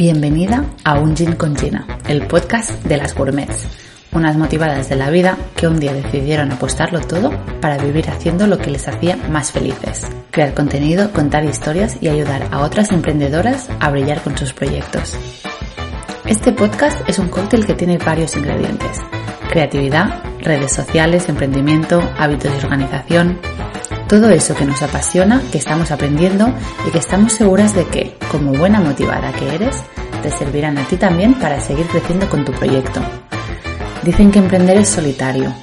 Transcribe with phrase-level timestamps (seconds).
[0.00, 3.66] Bienvenida a Un Gin con Gina, el podcast de las gourmets,
[4.12, 7.30] unas motivadas de la vida que un día decidieron apostarlo todo
[7.60, 12.48] para vivir haciendo lo que les hacía más felices, crear contenido, contar historias y ayudar
[12.50, 15.18] a otras emprendedoras a brillar con sus proyectos.
[16.24, 18.96] Este podcast es un cóctel que tiene varios ingredientes,
[19.50, 23.38] creatividad, redes sociales, emprendimiento, hábitos y organización,
[24.10, 26.52] todo eso que nos apasiona, que estamos aprendiendo
[26.84, 29.84] y que estamos seguras de que, como buena motivada que eres,
[30.20, 33.00] te servirán a ti también para seguir creciendo con tu proyecto.
[34.02, 35.54] Dicen que emprender es solitario.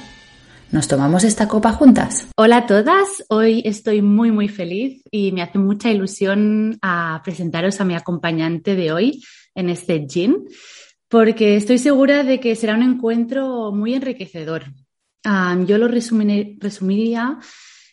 [0.70, 2.28] ¿Nos tomamos esta copa juntas?
[2.38, 7.82] Hola a todas, hoy estoy muy muy feliz y me hace mucha ilusión a presentaros
[7.82, 9.22] a mi acompañante de hoy
[9.54, 10.46] en este gin,
[11.10, 14.64] porque estoy segura de que será un encuentro muy enriquecedor.
[15.22, 17.38] Ah, yo lo resumiría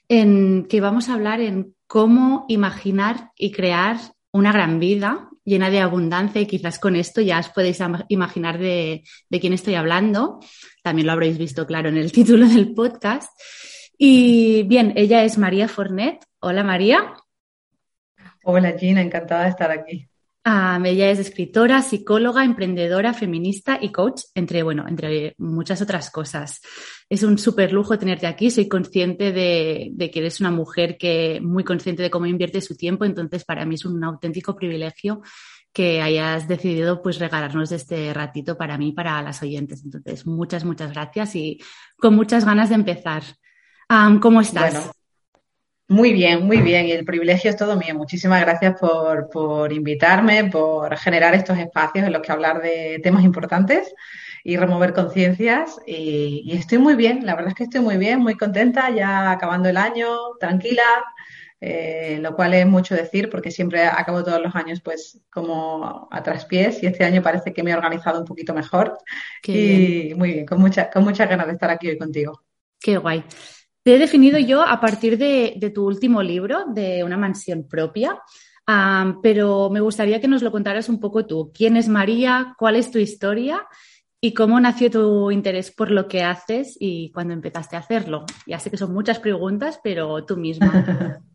[0.08, 3.98] en que vamos a hablar en cómo imaginar y crear
[4.32, 9.04] una gran vida llena de abundancia y quizás con esto ya os podéis imaginar de,
[9.30, 10.40] quién estoy hablando.
[10.84, 13.32] También lo habréis visto claro en el título del podcast.
[13.98, 16.26] Y bien, ella es María Fornet.
[16.40, 17.14] Hola María.
[18.44, 20.08] Hola Gina, encantada de estar aquí.
[20.44, 26.62] Ah, ella es escritora, psicóloga, emprendedora, feminista y coach, entre, bueno, entre muchas otras cosas.
[27.08, 28.50] Es un súper lujo tenerte aquí.
[28.50, 33.06] Soy consciente de, que eres una mujer que muy consciente de cómo invierte su tiempo,
[33.06, 35.22] entonces para mí es un auténtico privilegio
[35.72, 39.84] que hayas decidido pues regalarnos este ratito para mí para las oyentes.
[39.84, 41.60] Entonces, muchas, muchas gracias y
[41.98, 43.24] con muchas ganas de empezar.
[44.22, 44.90] ¿Cómo estás?
[45.88, 46.88] Muy bien, muy bien.
[46.88, 47.94] Y el privilegio es todo mío.
[47.94, 53.94] Muchísimas gracias por, invitarme, por generar estos espacios en los que hablar de temas importantes
[54.48, 55.82] y remover conciencias.
[55.88, 59.68] Y, estoy muy bien, la verdad es que estoy muy bien, muy contenta, ya acabando
[59.70, 60.08] el año,
[60.40, 60.84] tranquila,
[61.60, 66.22] eh, lo cual es mucho decir porque siempre acabo todos los años pues como a
[66.22, 68.96] traspiés y este año parece que me he organizado un poquito mejor.
[69.48, 72.44] y muy bien, con, mucha, con muchas ganas de estar aquí hoy contigo.
[72.80, 73.24] Qué guay.
[73.82, 78.20] Te he definido yo a partir de, tu último libro, de Una mansión propia,
[79.24, 81.52] pero me gustaría que nos lo contaras un poco tú.
[81.52, 82.54] ¿Quién es María?
[82.60, 83.68] ¿Cuál es tu historia?
[84.26, 88.26] ¿Y cómo nació tu interés por lo que haces y cuándo empezaste a hacerlo?
[88.48, 91.22] Ya sé que son muchas preguntas, pero tú misma.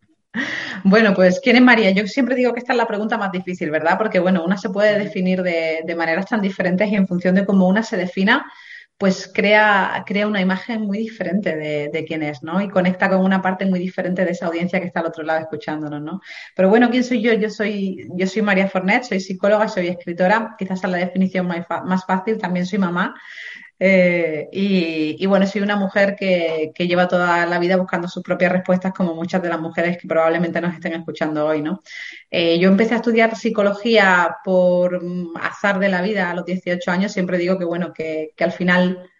[0.84, 1.90] Bueno, pues ¿quién es María?
[1.90, 3.98] Yo siempre digo que esta es la pregunta más difícil, ¿verdad?
[3.98, 7.44] Porque, bueno, una se puede definir de, de maneras tan diferentes y en función de
[7.44, 8.46] cómo una se defina,
[9.00, 12.60] pues crea, crea una imagen muy diferente de, quién es, ¿no?
[12.60, 15.40] Y conecta con una parte muy diferente de esa audiencia que está al otro lado
[15.40, 16.20] escuchándonos, ¿no?
[16.54, 17.32] Pero bueno, ¿quién soy yo?
[17.32, 21.64] Yo soy, yo soy María Fornet, soy psicóloga, soy escritora, quizás es la definición más,
[21.86, 23.14] más fácil, también soy mamá.
[23.82, 28.92] Eh, y, bueno, soy una mujer que, lleva toda la vida buscando sus propias respuestas,
[28.92, 31.82] como muchas de las mujeres que probablemente nos estén escuchando hoy, ¿no?
[32.30, 36.90] Eh, yo empecé a estudiar psicología por mm, azar de la vida a los 18
[36.90, 37.12] años.
[37.12, 39.10] Siempre digo que, bueno, que, que al final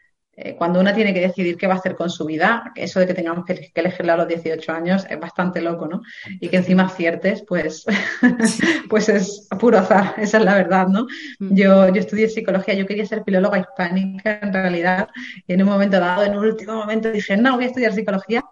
[0.43, 3.07] eh, cuando una tiene que decidir qué va a hacer con su vida, eso de
[3.07, 6.01] que tengamos que, elegirla a los 18 años es bastante loco, ¿no?
[6.41, 7.85] Y que encima aciertes, pues,
[8.89, 11.07] pues es puro azar, esa es la verdad, ¿no?
[11.41, 11.55] Mm.
[11.55, 15.09] Yo, yo estudié psicología, yo quería ser filóloga hispánica en realidad,
[15.47, 18.43] y en un momento dado, en un último momento dije, no, voy a estudiar psicología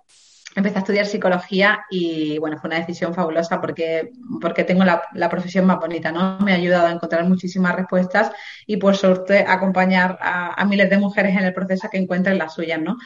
[0.58, 4.10] empecé a estudiar psicología y bueno, fue una decisión fabulosa porque,
[4.40, 6.38] porque tengo la, la, profesión más bonita, ¿no?
[6.40, 8.30] Me ha ayudado a encontrar muchísimas respuestas
[8.66, 12.54] y por suerte acompañar a, a miles de mujeres en el proceso que encuentren las
[12.54, 12.96] suyas, ¿no?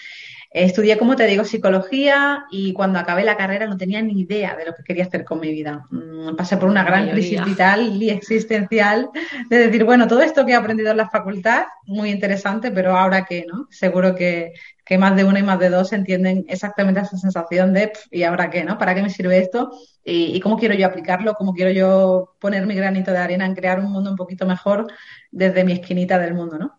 [0.55, 4.67] Estudié, como te digo, psicología y cuando acabé la carrera no tenía ni idea de
[4.67, 5.87] lo que quería hacer con mi vida.
[5.91, 9.09] Mm, pasé por una gran crisis vital y existencial
[9.49, 13.25] de decir, bueno, todo esto que he aprendido en la facultad, muy interesante, pero ahora
[13.25, 13.67] qué, ¿no?
[13.71, 14.53] Seguro que,
[14.85, 18.51] que más de uno y más de dos entienden exactamente esa sensación de, ¿y ahora
[18.51, 18.77] qué, no?
[18.77, 19.71] ¿Para qué me sirve esto?
[20.05, 21.33] Y, y, cómo quiero yo aplicarlo?
[21.33, 24.87] ¿Cómo quiero yo poner mi granito de arena en crear un mundo un poquito mejor
[25.31, 26.77] desde mi esquinita del mundo, ¿no?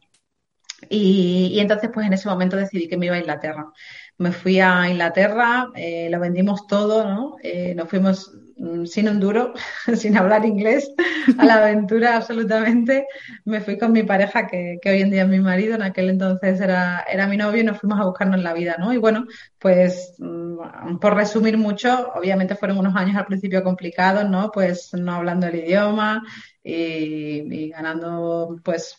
[0.96, 3.72] Y, entonces, pues en ese momento decidí que me iba a Inglaterra.
[4.18, 7.38] Me fui a Inglaterra, eh, lo vendimos todo, ¿no?
[7.42, 9.54] Eh, nos fuimos mm, sin un duro,
[9.96, 10.94] sin hablar inglés,
[11.40, 13.08] a la aventura absolutamente.
[13.44, 16.10] Me fui con mi pareja, que, que, hoy en día es mi marido, en aquel
[16.12, 18.94] entonces era, era mi novio, y nos fuimos a buscarnos la vida, ¿no?
[18.94, 19.26] Y bueno,
[19.58, 24.52] pues mm, por resumir mucho, obviamente fueron unos años al principio complicados, ¿no?
[24.52, 26.22] Pues no hablando el idioma,
[26.64, 28.96] y, ganando pues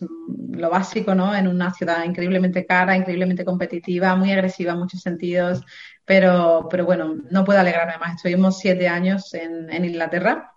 [0.51, 1.35] lo básico, ¿no?
[1.35, 5.63] En una ciudad increíblemente cara, increíblemente competitiva, muy agresiva en muchos sentidos,
[6.05, 8.17] pero, pero bueno, no puedo alegrarme más.
[8.17, 10.54] Estuvimos siete años en, en Inglaterra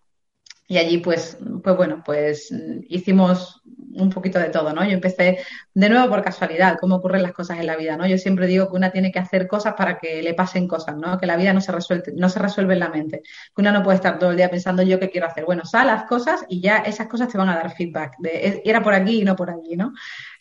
[0.67, 2.53] y allí pues, pues bueno, pues
[2.89, 3.61] hicimos
[3.93, 4.83] un poquito de todo, ¿no?
[4.83, 5.39] Yo empecé
[5.73, 8.05] de nuevo por casualidad, cómo ocurren las cosas en la vida, ¿no?
[8.05, 11.17] Yo siempre digo que una tiene que hacer cosas para que le pasen cosas, ¿no?
[11.17, 13.21] Que la vida no se resuelve, no se resuelve en la mente.
[13.55, 15.45] Que una no puede estar todo el día pensando yo qué quiero hacer.
[15.45, 18.15] Bueno, sal las cosas y ya esas cosas te van a dar feedback.
[18.63, 19.93] Era por aquí y no por allí, ¿no?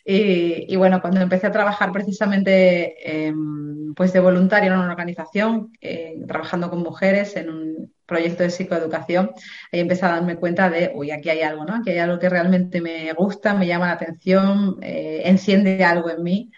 [0.03, 6.23] Y, bueno, cuando empecé a trabajar precisamente em, pues de voluntario en una organización, eh,
[6.27, 9.31] trabajando con mujeres en un proyecto de psicoeducación,
[9.71, 11.75] ahí empecé a darme cuenta de, uy, aquí hay algo, ¿no?
[11.75, 16.23] Aquí hay algo que realmente me gusta, me llama la atención, eh, enciende algo en
[16.23, 16.51] mí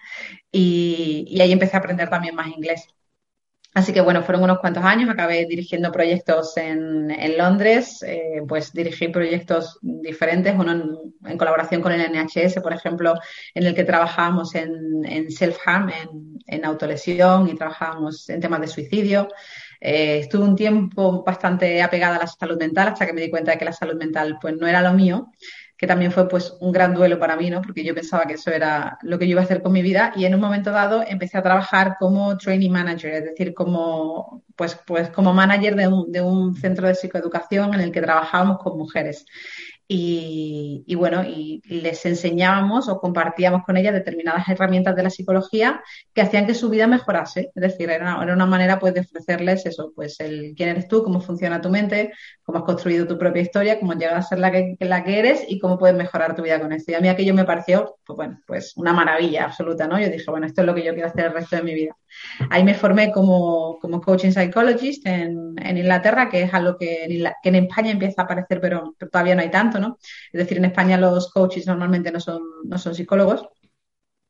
[0.52, 2.88] y, y ahí empecé a aprender también más inglés.
[3.74, 8.74] Así que bueno, fueron unos cuantos años, acabé dirigiendo proyectos en, en Londres, eh, pues
[8.74, 10.72] dirigí proyectos diferentes, uno
[11.26, 13.14] en, colaboración con el NHS, por ejemplo,
[13.54, 18.68] en el que trabajábamos en, en self-harm, en, en, autolesión y trabajábamos en temas de
[18.68, 19.28] suicidio.
[19.80, 23.52] Eh, estuve un tiempo bastante apegada a la salud mental hasta que me di cuenta
[23.52, 25.32] de que la salud mental pues no era lo mío
[25.80, 27.62] que también fue pues un gran duelo para mí, ¿no?
[27.62, 30.12] Porque yo pensaba que eso era lo que yo iba a hacer con mi vida
[30.14, 34.78] y en un momento dado empecé a trabajar como training manager, es decir, como pues,
[34.86, 38.78] pues como manager de un, de un centro de psicoeducación en el que trabajábamos con
[38.78, 39.26] mujeres
[39.92, 45.82] y, bueno, y les enseñábamos o compartíamos con ellas determinadas herramientas de la psicología
[46.14, 47.52] que hacían que su vida mejorase.
[47.56, 51.22] Es decir, era, una manera pues de ofrecerles eso, pues el quién eres tú, cómo
[51.22, 52.14] funciona tu mente,
[52.44, 55.44] cómo has construido tu propia historia, cómo llegas a ser la que, la que eres
[55.48, 56.92] y cómo puedes mejorar tu vida con esto.
[56.92, 60.00] Y a mí aquello me pareció, pues bueno, pues una maravilla absoluta, ¿no?
[60.00, 61.98] Yo dije, bueno, esto es lo que yo quiero hacer el resto de mi vida.
[62.50, 67.24] Ahí me formé como, como coaching psychologist en, en Inglaterra, que es algo que en,
[67.42, 69.98] que en España empieza a aparecer, pero todavía no hay tanto,
[70.32, 73.48] es decir, en España los coaches normalmente no son, no son psicólogos,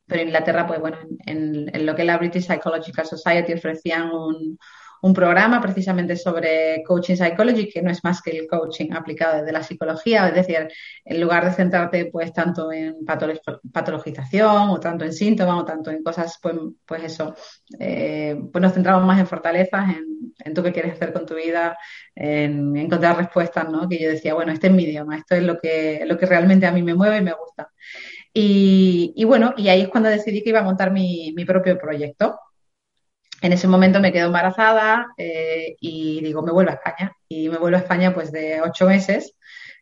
[0.05, 4.09] pero en Inglaterra, pues bueno, en, en lo que es la British Psychological Society ofrecían
[4.11, 4.57] un,
[5.01, 9.51] un programa precisamente sobre coaching psychology, que no es más que el coaching aplicado desde
[9.51, 10.67] la psicología, es decir,
[11.05, 16.03] en lugar de centrarte pues tanto en patologización o tanto en síntomas o tanto en
[16.03, 16.55] cosas, pues,
[16.85, 17.35] pues eso,
[17.79, 21.35] eh, pues nos centramos más en fortalezas, en, en tú qué quieres hacer con tu
[21.35, 21.77] vida,
[22.15, 23.87] en, encontrar respuestas, ¿no?
[23.87, 26.65] Que yo decía, bueno, este es mi idioma, esto es lo que, lo que realmente
[26.65, 27.71] a mí me mueve y me gusta.
[28.33, 31.77] Y, y bueno, y ahí es cuando decidí que iba a montar mi, mi propio
[31.77, 32.39] proyecto
[33.41, 37.13] en ese momento me quedo embarazada eh, y digo, me vuelvo a España.
[37.27, 39.35] Y me vuelvo a España pues de ocho meses,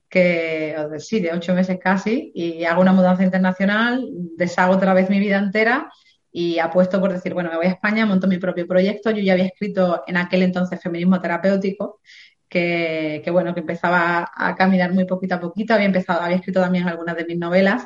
[0.09, 4.07] que, sí, de ocho meses casi, y hago una mudanza internacional,
[4.37, 5.91] deshago otra vez mi vida entera
[6.31, 9.11] y apuesto por decir, bueno, me voy a España, monto mi propio proyecto.
[9.11, 11.99] Yo ya había escrito en aquel entonces feminismo terapéutico,
[12.47, 15.73] que, que bueno, que empezaba a caminar muy poquito a poquito.
[15.73, 17.85] Había empezado, había escrito también algunas de mis novelas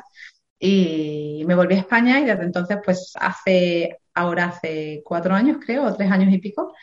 [0.64, 5.84] y me volví a España y desde entonces, pues hace, ahora hace cuatro años creo,
[5.84, 6.74] o tres años y pico.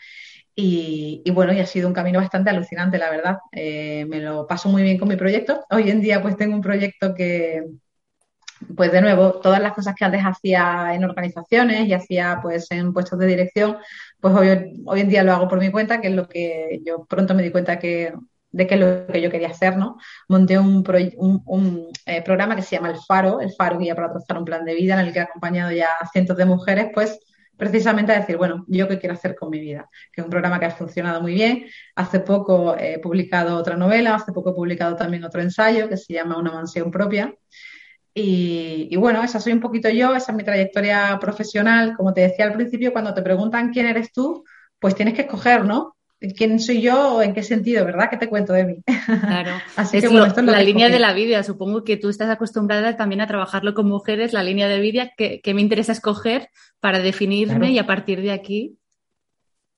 [0.55, 3.37] Y, bueno, y ha sido un camino bastante alucinante, la verdad.
[3.53, 5.63] Eh, me lo paso muy bien con mi proyecto.
[5.69, 7.63] Hoy en día pues tengo un proyecto que,
[8.75, 12.93] pues de nuevo, todas las cosas que antes hacía en organizaciones y hacía pues en
[12.93, 13.77] puestos de dirección,
[14.19, 17.05] pues hoy, hoy en día lo hago por mi cuenta, que es lo que yo
[17.05, 18.13] pronto me di cuenta que
[18.51, 19.97] de qué es lo que yo quería hacer, ¿no?
[20.27, 20.83] Monté un,
[22.05, 24.75] eh, programa que se llama El Faro, El Faro Guía para trazar un plan de
[24.75, 27.19] vida, en el que he acompañado ya a cientos de mujeres, pues
[27.57, 30.59] precisamente a decir, bueno, yo qué quiero hacer con mi vida, que es un programa
[30.59, 31.65] que ha funcionado muy bien.
[31.95, 36.13] Hace poco he publicado otra novela, hace poco he publicado también otro ensayo que se
[36.13, 37.35] llama Una mansión propia.
[38.13, 41.95] Y, y, bueno, esa soy un poquito yo, esa es mi trayectoria profesional.
[41.95, 44.43] Como te decía al principio, cuando te preguntan quién eres tú,
[44.79, 45.95] pues tienes que escoger, ¿no?
[46.35, 48.09] Quién soy yo o en qué sentido, ¿verdad?
[48.09, 48.83] ¿Qué te cuento de mí?
[49.05, 49.51] Claro.
[49.75, 51.43] Así que bueno, esto es la línea de la vida.
[51.43, 55.41] Supongo que tú estás acostumbrada también a trabajarlo con mujeres, la línea de vida que,
[55.53, 58.77] me interesa escoger para definirme y a partir de aquí.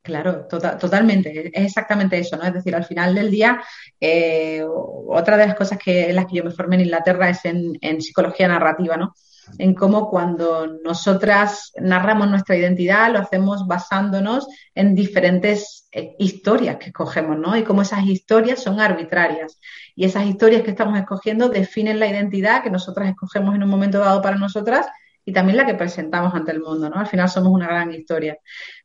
[0.01, 1.51] Claro, tota-, totalmente.
[1.53, 2.43] Es exactamente eso, ¿no?
[2.43, 3.61] Es decir, al final del día,
[3.99, 7.45] eh, otra de las cosas que, en las que yo me formé en Inglaterra es
[7.45, 9.13] en, en psicología narrativa, ¿no?
[9.57, 16.87] En cómo cuando nosotras narramos nuestra identidad lo hacemos basándonos en diferentes eh, historias que
[16.87, 17.55] escogemos, ¿no?
[17.57, 19.59] Y cómo esas historias son arbitrarias.
[19.95, 23.99] Y esas historias que estamos escogiendo definen la identidad que nosotras escogemos en un momento
[23.99, 24.87] dado para nosotras
[25.23, 26.99] y también la que presentamos ante el mundo, ¿no?
[26.99, 28.37] Al final somos una gran historia.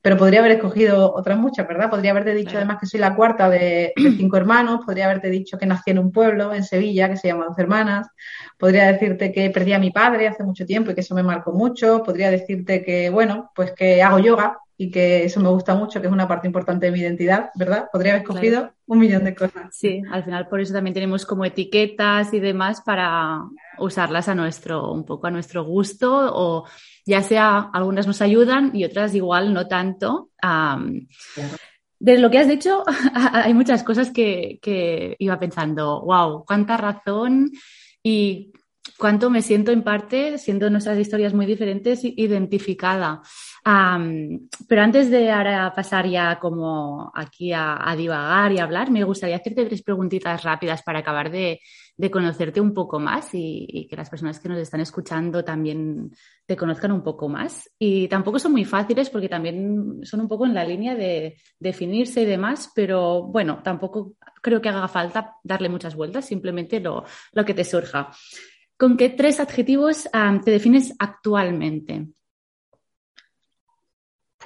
[0.07, 1.91] Pero podría haber escogido otras muchas, ¿verdad?
[1.91, 5.67] Podría haberte dicho además que soy la cuarta de, cinco hermanos, podría haberte dicho que
[5.67, 8.07] nací en un pueblo, en Sevilla, que se llama Dos Hermanas,
[8.57, 11.51] podría decirte que perdí a mi padre hace mucho tiempo y que eso me marcó
[11.51, 16.01] mucho, podría decirte que, bueno, pues que hago yoga, y que eso me gusta mucho,
[16.01, 17.89] que es una parte importante de mi identidad, ¿verdad?
[17.91, 19.75] Podría haber escogido un millón de cosas.
[19.75, 23.41] Sí, al final por eso también tenemos como etiquetas y demás para
[23.79, 26.67] usarlas a nuestro, un poco a nuestro gusto o
[27.05, 30.31] ya sea algunas nos ayudan y otras igual no tanto.
[31.99, 37.51] De lo que has dicho, hay muchas cosas que, que iba pensando, wow, cuánta razón
[38.03, 38.53] y
[38.99, 43.23] cuánto me siento en parte, siendo nuestras historias muy diferentes, identificada.
[44.69, 49.67] pero antes de ahora pasar ya como aquí a, divagar y hablar, me gustaría hacerte
[49.67, 51.61] tres preguntitas rápidas para acabar de,
[52.11, 56.13] conocerte un poco más y, que las personas que nos están escuchando también
[56.45, 57.71] te conozcan un poco más.
[57.79, 62.23] Y tampoco son muy fáciles porque también son un poco en la línea de definirse
[62.23, 67.45] y demás, pero bueno, tampoco creo que haga falta darle muchas vueltas, simplemente lo, lo
[67.45, 68.11] que te surja.
[68.77, 70.09] ¿Con qué tres adjetivos
[70.45, 72.09] te defines actualmente?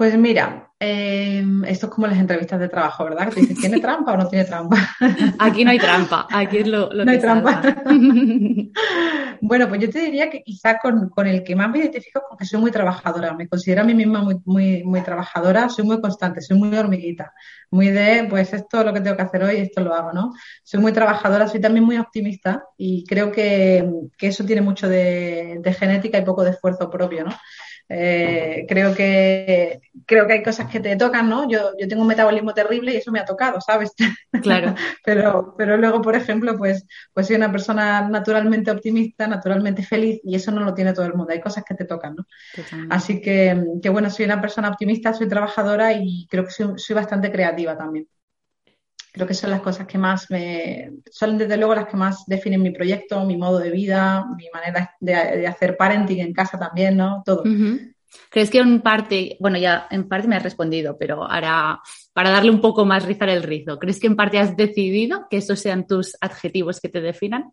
[0.00, 3.28] Pues mira, em, esto es como las entrevistas de trabajo, ¿verdad?
[3.28, 4.78] Que te dicen, ¿tiene trampa o no tiene trampa?
[5.38, 7.61] Aquí no hay trampa, aquí es lo, lo no hay trampa.
[9.42, 12.59] bueno, pues yo te diría que quizá con, el que más me identifico porque soy
[12.62, 16.57] muy trabajadora, me considero a mí misma muy, muy, muy trabajadora, soy muy constante, soy
[16.57, 17.35] muy hormiguita,
[17.71, 20.33] muy de, pues esto es lo que tengo que hacer hoy, esto lo hago, ¿no?
[20.64, 23.87] Soy muy trabajadora, soy también muy optimista y creo que,
[24.19, 27.33] eso tiene mucho de, de genética y poco de esfuerzo propio, ¿no?
[27.92, 31.49] Eh, creo que creo que hay cosas que te tocan, ¿no?
[31.49, 33.92] Yo, yo tengo un metabolismo terrible y eso me ha tocado, ¿sabes?
[34.42, 34.75] Claro.
[35.04, 40.37] pero, pero luego, por ejemplo, pues, pues soy una persona naturalmente optimista, naturalmente feliz, y
[40.37, 41.32] eso no lo tiene todo el mundo.
[41.32, 42.26] Hay cosas que te tocan, ¿no?
[42.90, 46.94] Así que, que, bueno, soy una persona optimista, soy trabajadora y creo que soy, soy
[46.94, 48.06] bastante creativa también.
[49.12, 52.62] Creo que son las cosas que más me, son desde luego las que más definen
[52.62, 57.23] mi proyecto, mi modo de vida, mi manera de, hacer parenting en casa también, ¿no?
[57.25, 57.43] Todo.
[58.29, 61.81] ¿Crees que en parte, bueno, ya en parte me has respondido, pero ahora
[62.12, 65.38] para darle un poco más rizar el rizo, ¿crees que en parte has decidido que
[65.38, 67.52] esos sean tus adjetivos que te definan?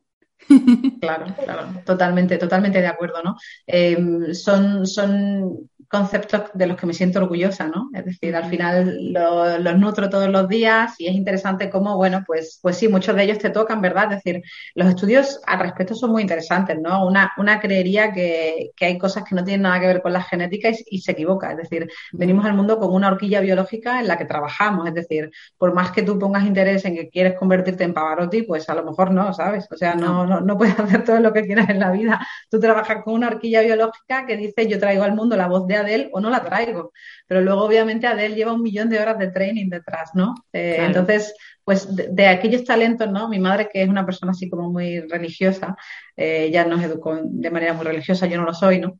[1.01, 3.35] Claro, claro, totalmente, totalmente de acuerdo, ¿no?
[3.65, 7.89] Em, son, son conceptos de los que me siento orgullosa, ¿no?
[7.93, 12.59] Es decir, al final los nutro todos los días y es interesante cómo, bueno, pues,
[12.61, 14.11] pues sí, muchos de ellos te tocan, ¿verdad?
[14.11, 14.43] Es decir,
[14.75, 17.05] los estudios al respecto son muy interesantes, ¿no?
[17.05, 20.21] Una, una creería que, que hay cosas que no tienen nada que ver con la
[20.21, 21.51] genética y, se equivoca.
[21.51, 24.87] Es decir, venimos al mundo con una horquilla biológica en la que trabajamos.
[24.87, 28.67] Es decir, por más que tú pongas interés en que quieres convertirte en Pavarotti, pues
[28.69, 29.67] a lo mejor no, ¿sabes?
[29.71, 32.27] O sea, no, no, no puedes hacer todo lo que quieras en la vida.
[32.49, 35.76] Tú trabajas con una horquilla biológica que dice, yo traigo al mundo la voz de
[35.77, 36.91] Adele o no la traigo.
[37.27, 40.35] Pero luego, obviamente, Adele lleva un millón de horas de training detrás, ¿no?
[40.53, 43.29] Eh, entonces, pues de, aquellos talentos, ¿no?
[43.29, 45.75] Mi madre, que es una persona así como muy religiosa,
[46.15, 48.99] eh, ella nos educó de manera muy religiosa, yo no lo soy, ¿no?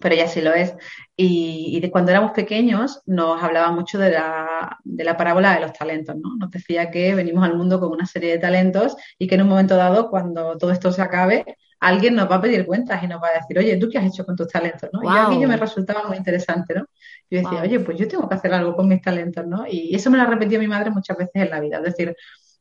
[0.00, 0.74] pero ella sí lo es.
[1.16, 5.72] Y, de cuando éramos pequeños nos hablaba mucho de la, de la, parábola de los
[5.72, 6.36] talentos, ¿no?
[6.38, 9.48] Nos decía que venimos al mundo con una serie de talentos y que en un
[9.48, 11.44] momento dado, cuando todo esto se acabe,
[11.80, 14.06] alguien nos va a pedir cuentas y nos va a decir, oye, ¿tú qué has
[14.06, 14.90] hecho con tus talentos?
[14.92, 15.02] ¿no?
[15.02, 16.86] Y a mí me resultaba muy interesante, ¿no?
[17.30, 19.64] Yo decía, oye, pues yo tengo que hacer algo con mis talentos, ¿no?
[19.66, 21.78] Y eso me lo ha repetido mi madre muchas veces en la vida.
[21.78, 22.14] Es decir,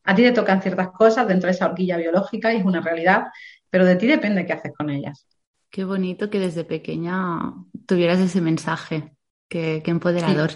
[0.03, 3.25] a ti te tocan ciertas cosas dentro de esa horquilla biológica y es una realidad,
[3.69, 5.27] pero de ti depende qué haces con ellas.
[5.69, 7.53] Qué bonito que desde pequeña
[7.85, 9.11] tuvieras ese mensaje.
[9.49, 10.51] Qué, empoderador.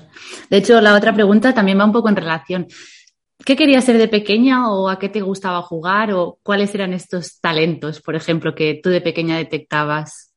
[0.50, 2.68] De hecho, la otra pregunta también va un poco en relación.
[3.46, 7.40] ¿Qué querías ser de pequeña o a qué te gustaba jugar o cuáles eran estos
[7.40, 10.34] talentos, por ejemplo, que tú de pequeña detectabas?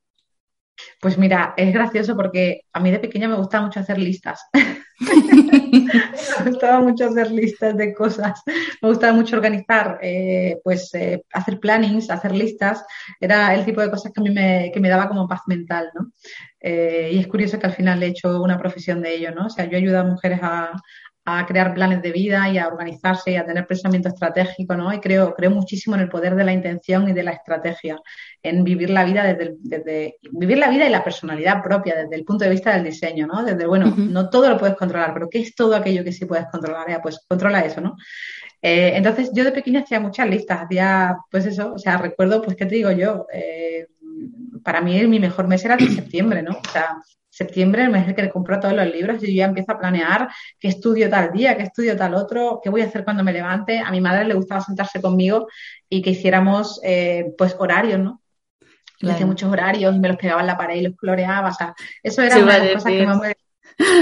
[1.01, 4.41] Pues mira, es gracioso porque a mí de pequeña me gustaba mucho hacer listas.
[4.99, 8.41] me gustaba mucho hacer listas de cosas.
[8.81, 12.83] Me gustaba mucho organizar, eh, pues eh, hacer plannings, hacer listas.
[13.19, 15.89] Era el tipo de cosas que a mí me, que me daba como paz mental,
[15.95, 16.11] ¿no?
[16.59, 19.47] Eh, y es curioso que al final he hecho una profesión de ello, ¿no?
[19.47, 20.71] O sea, yo ayudo a mujeres a,
[21.29, 24.93] a crear planes de vida y a organizarse y a tener pensamiento estratégico, ¿no?
[24.93, 27.99] Y creo, creo muchísimo en el poder de la intención y de la estrategia,
[28.41, 32.23] en vivir la vida desde, desde vivir la vida y la personalidad propia desde el
[32.23, 33.43] punto de vista del diseño, ¿no?
[33.43, 36.45] Desde, bueno, no todo lo puedes controlar, pero ¿qué es todo aquello que sí puedes
[36.49, 36.89] controlar?
[36.89, 37.97] Ya, pues controla eso, ¿no?
[38.61, 42.55] Eh, entonces, yo de pequeña hacía muchas listas, hacía, pues eso, o sea, recuerdo, pues,
[42.55, 43.27] ¿qué te digo yo?
[43.33, 43.85] Eh,
[44.63, 46.51] para mí mi mejor mes era de septiembre, ¿no?
[46.51, 46.97] O sea,
[47.37, 49.77] septiembre, el mes en que le compro todos los libros, y yo ya empiezo a
[49.77, 50.27] planear
[50.59, 53.79] qué estudio tal día, qué estudio tal otro, qué voy a hacer cuando me levante.
[53.79, 55.47] A mi madre le gustaba sentarse conmigo
[55.87, 58.21] y que hiciéramos eh, pues horarios, ¿no?
[58.99, 61.49] Le hacía muchos horarios y me los pegaba en la pared y los coloreaba.
[61.49, 63.35] O sea, eso era una de las cosas que me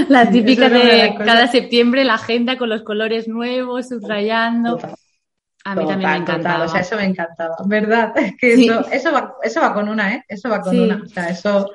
[0.08, 4.78] La típica de cada septiembre la agenda con los colores nuevos, subrayando.
[5.64, 6.64] A mí también me encantaba.
[6.64, 8.14] o sea, eso me encantaba, ¿verdad?
[8.16, 10.24] Es que eso, eso, va, eso va con una, ¿eh?
[10.26, 11.02] Eso va con una.
[11.04, 11.70] O sea, eso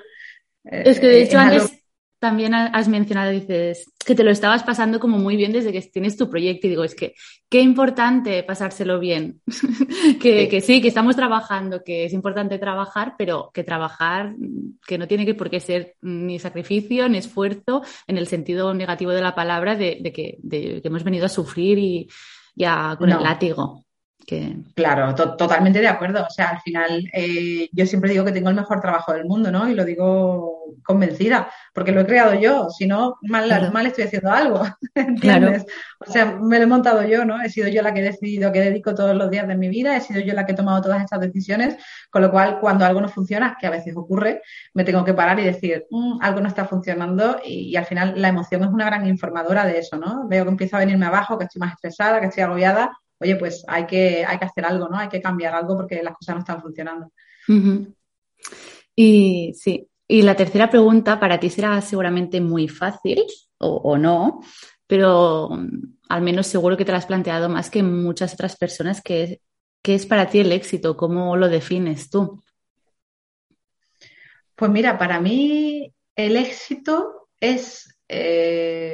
[0.64, 1.82] es que de eh, hecho antes
[2.22, 6.18] también has mencionado, dices, que te lo estabas pasando como muy bien desde que tienes
[6.18, 7.16] tu proyecto y digo, es que
[7.50, 9.42] qué importante pasárselo bien,
[10.22, 10.48] que, sí.
[10.48, 10.82] que, sí.
[10.82, 14.36] que estamos trabajando, que es importante trabajar, pero que trabajar,
[14.86, 19.10] que no tiene que por qué ser ni sacrificio ni esfuerzo en el sentido negativo
[19.10, 20.38] de la palabra de, que,
[20.84, 22.08] hemos venido a sufrir y,
[22.54, 23.84] ya con el látigo.
[24.76, 26.26] Claro, totalmente de acuerdo.
[26.26, 29.52] O sea, al final eh, yo siempre digo que tengo el mejor trabajo del mundo,
[29.52, 29.70] ¿no?
[29.70, 34.32] Y lo digo convencida, porque lo he creado yo, si no, mal, mal estoy haciendo
[34.32, 34.64] algo,
[34.96, 35.66] ¿entiendes?
[36.00, 37.42] O sea, me lo he montado yo, ¿no?
[37.42, 39.96] He sido yo la que he decidido que dedico todos los días de mi vida,
[39.96, 41.78] he sido yo la que he tomado todas estas decisiones,
[42.10, 44.42] con lo cual cuando algo no funciona, que a veces ocurre,
[44.74, 48.28] me tengo que parar y decir, mm, algo no está funcionando y, al final la
[48.30, 50.28] emoción es una gran informadora de eso, ¿no?
[50.28, 53.64] Veo que empieza a venirme abajo, que estoy más estresada, que estoy agobiada oye, pues
[53.68, 54.98] hay que, hay que hacer algo, ¿no?
[54.98, 57.12] Hay que cambiar algo porque las cosas no están funcionando.
[58.96, 63.24] Y sí, y la tercera pregunta para ti será seguramente muy fácil
[63.60, 64.42] o, no,
[64.88, 69.02] pero mm, al menos seguro que te la has planteado más que muchas otras personas,
[69.02, 69.42] que,
[69.84, 70.98] ¿qué es para ti el éxito?
[70.98, 72.42] ¿Cómo lo defines tú?
[74.56, 78.91] Pues mira, para mí el éxito es eh,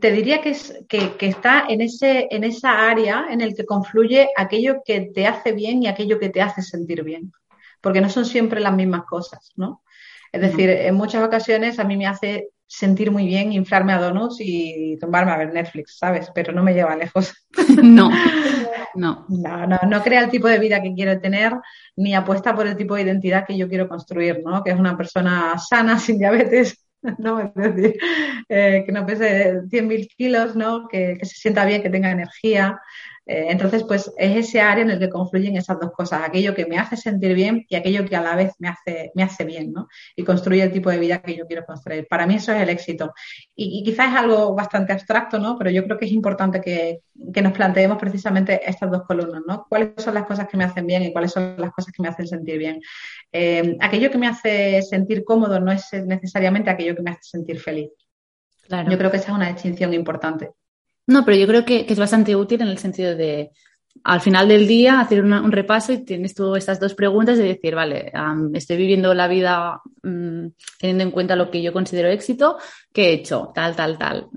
[0.00, 4.28] te diría que, es, que, está en, ese, en esa área en el que confluye
[4.36, 7.32] aquello que te hace bien y aquello que te hace sentir bien,
[7.80, 9.82] porque no son siempre las mismas cosas, ¿no?
[10.30, 14.36] Es decir, en muchas ocasiones a mí me hace sentir muy bien inflarme a donuts
[14.40, 16.30] y tumbarme a ver Netflix, ¿sabes?
[16.34, 17.34] Pero no me lleva lejos.
[17.82, 18.10] No,
[18.94, 19.24] no.
[19.28, 21.52] No, no, no crea el tipo de vida que quiero tener
[21.96, 24.62] ni apuesta por el tipo de identidad que yo quiero construir, ¿no?
[24.62, 26.87] Que es una persona sana, sin diabetes,
[27.18, 27.40] ¿no?
[27.40, 27.96] Es decir,
[28.48, 30.88] eh, que no pese 100.000 kilos, ¿no?
[30.88, 32.80] Que, que, se sienta bien, que tenga energía,
[33.28, 36.78] entonces, pues es ese área en el que confluyen esas dos cosas, aquello que me
[36.78, 39.86] hace sentir bien y aquello que a la vez me hace, me hace bien, ¿no?
[40.16, 42.06] Y construye el tipo de vida que yo quiero construir.
[42.08, 43.12] Para mí eso es el éxito.
[43.54, 45.58] Y, quizás es algo bastante abstracto, ¿no?
[45.58, 49.66] Pero yo creo que es importante que, nos planteemos precisamente estas dos columnas, ¿no?
[49.68, 52.08] ¿Cuáles son las cosas que me hacen bien y cuáles son las cosas que me
[52.08, 52.80] hacen sentir bien?
[53.30, 57.60] Eh, aquello que me hace sentir cómodo no es necesariamente aquello que me hace sentir
[57.60, 57.90] feliz.
[58.88, 60.50] Yo creo que esa es una distinción importante.
[61.08, 63.50] No, pero yo creo que, es bastante útil en el sentido de
[64.04, 67.74] al final del día hacer un repaso y tienes tú estas dos preguntas de decir,
[67.74, 68.12] vale,
[68.52, 70.48] estoy viviendo la vida mm,
[70.78, 72.58] teniendo en cuenta lo que yo considero éxito,
[72.92, 73.50] ¿qué he hecho?
[73.54, 74.28] Tal, tal, tal.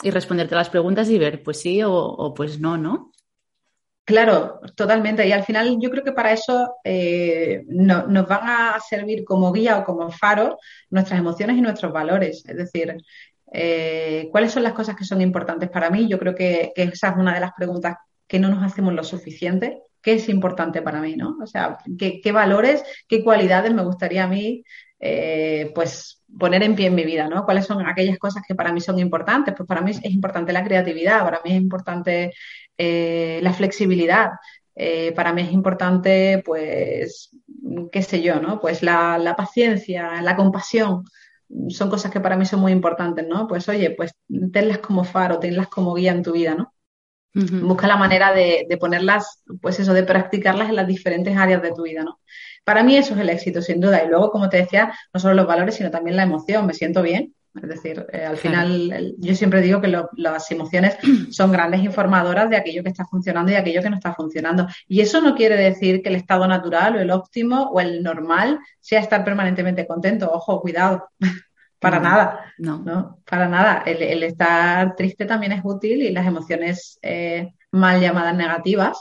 [0.00, 3.10] Y responderte las preguntas y ver, pues sí o, pues no, ¿no?
[4.04, 5.26] Claro, totalmente.
[5.26, 9.78] Y al final yo creo que para eso eh, nos van a servir como guía
[9.78, 10.58] o como faro
[10.90, 12.44] nuestras emociones y nuestros valores.
[12.46, 12.96] Es decir,
[13.52, 16.08] eh, ¿Cuáles son las cosas que son importantes para mí?
[16.08, 19.82] Yo creo que, esa es una de las preguntas que no nos hacemos lo suficiente.
[20.02, 21.16] ¿Qué es importante para mí?
[21.16, 21.36] ¿no?
[21.42, 24.62] O sea, ¿qué, valores, qué cualidades me gustaría a mí
[24.98, 27.28] eh, pues poner en pie en mi vida?
[27.28, 27.44] ¿no?
[27.44, 29.54] ¿Cuáles son aquellas cosas que para mí son importantes?
[29.56, 32.32] Pues para mí es importante la creatividad, para mí es importante
[32.78, 34.30] eh, la flexibilidad.
[35.14, 37.30] para mí es importante, pues,
[37.90, 38.60] qué sé yo, ¿no?
[38.60, 41.04] Pues la, la paciencia, la compasión
[41.68, 43.46] son cosas que para mí son muy importantes, ¿no?
[43.46, 44.12] Pues oye, pues
[44.52, 46.72] tenlas como faro, tenlas como guía en tu vida, ¿no?
[47.36, 51.82] Busca la manera de, ponerlas, pues eso, de practicarlas en las diferentes áreas de tu
[51.82, 52.18] vida, ¿no?
[52.64, 54.02] Para mí eso es el éxito, sin duda.
[54.02, 56.66] Y luego, como te decía, no solo los valores, sino también la emoción.
[56.66, 57.34] Me siento bien.
[57.62, 60.96] Es decir, eh, al final, yo siempre digo que las emociones
[61.30, 64.66] son grandes informadoras de aquello que está funcionando y aquello que no está funcionando.
[64.88, 68.60] Y eso no quiere decir que el estado natural o el óptimo o el normal
[68.80, 70.30] sea estar permanentemente contento.
[70.30, 71.08] Ojo, cuidado.
[71.78, 73.20] Para nada, no.
[73.28, 73.82] Para nada.
[73.84, 78.98] El, estar triste también es útil y las emociones eh, mal llamadas negativas,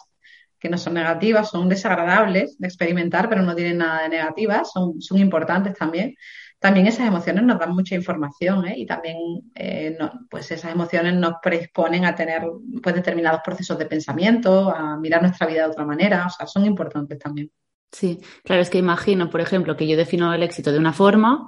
[0.59, 5.01] que no son negativas, son desagradables de experimentar, pero no tienen nada de negativas, son,
[5.01, 6.15] son importantes también.
[6.59, 8.75] También esas emociones nos dan mucha información ¿eh?
[8.77, 9.17] y también
[9.53, 9.97] eh,
[10.29, 12.43] pues esas emociones nos predisponen a tener
[12.81, 16.65] pues, determinados procesos de pensamiento, a mirar nuestra vida de otra manera, o sea, son
[16.65, 17.51] importantes también.
[17.91, 21.47] Sí, claro, es que imagino, por ejemplo, que yo defino el éxito de una forma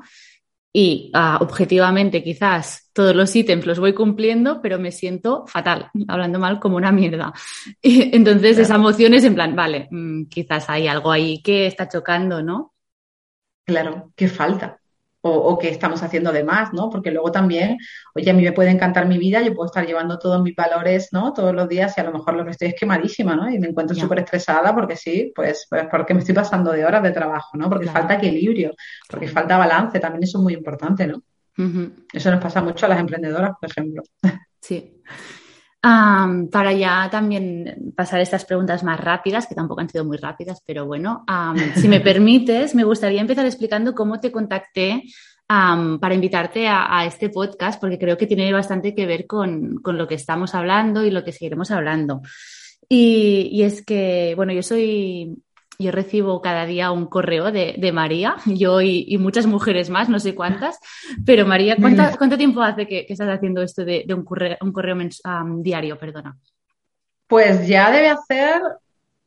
[0.72, 6.40] y ah, objetivamente quizás todos los ítems los voy cumpliendo, pero me siento fatal, hablando
[6.40, 7.34] mal como una mierda.
[7.82, 11.88] Y entonces esa emoción es en plan, vale, mm, quizás hay algo ahí que está
[11.88, 12.76] chocando, ¿no?
[13.66, 14.80] Claro, ¿qué falta?
[15.22, 16.90] O, qué estamos haciendo de más, ¿no?
[16.90, 17.78] Porque luego también,
[18.14, 21.10] oye, a mí me puede encantar mi vida, yo puedo estar llevando todos mis valores,
[21.12, 21.34] ¿no?
[21.34, 23.50] Todos los días y a lo mejor lo que estoy es quemadísima, ¿no?
[23.50, 27.04] Y me encuentro súper estresada porque sí, pues, pues, porque me estoy pasando de horas
[27.04, 27.70] de trabajo, ¿no?
[27.70, 28.74] Porque falta equilibrio,
[29.10, 31.22] porque falta balance, también eso es muy importante, ¿no?
[32.14, 34.04] Eso nos pasa mucho a las emprendedoras, por ejemplo.
[34.62, 35.02] Sí
[36.52, 40.86] para ya también pasar estas preguntas más rápidas, que tampoco han sido muy rápidas, pero
[40.86, 41.26] bueno,
[41.76, 45.04] si me permites, me gustaría empezar explicando cómo te contacté
[45.48, 50.16] para invitarte a, este podcast, porque creo que tiene bastante que ver con, lo que
[50.16, 52.22] estamos hablando y lo que seguiremos hablando.
[52.90, 55.38] y, es que, bueno, yo soy
[55.80, 60.34] yo recibo cada día un correo de, María, yo y, muchas mujeres más, no sé
[60.36, 60.80] cuántas,
[61.26, 61.78] pero María,
[62.18, 64.98] ¿cuánto tiempo hace que, estás haciendo esto de, un correo, un correo
[65.58, 65.98] diario?
[65.98, 66.38] Perdona.
[67.28, 68.62] Pues ya debe hacer,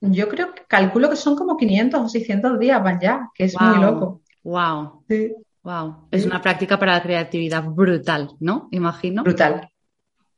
[0.01, 3.61] yo creo que calculo que son como 500 o 600 días van ya, que es
[3.61, 4.23] muy loco.
[4.43, 5.05] Wow.
[5.09, 5.33] Sí.
[5.63, 6.09] Wow.
[6.11, 8.69] Es una práctica para la creatividad brutal, ¿no?
[8.71, 9.23] Imagino.
[9.23, 9.71] Brutal.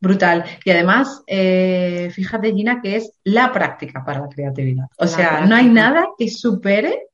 [0.02, 0.44] Brutal.
[0.64, 4.86] Y además, eh, fíjate, Gina, que es la práctica para la creatividad.
[4.98, 7.06] O sea, no hay nada que supere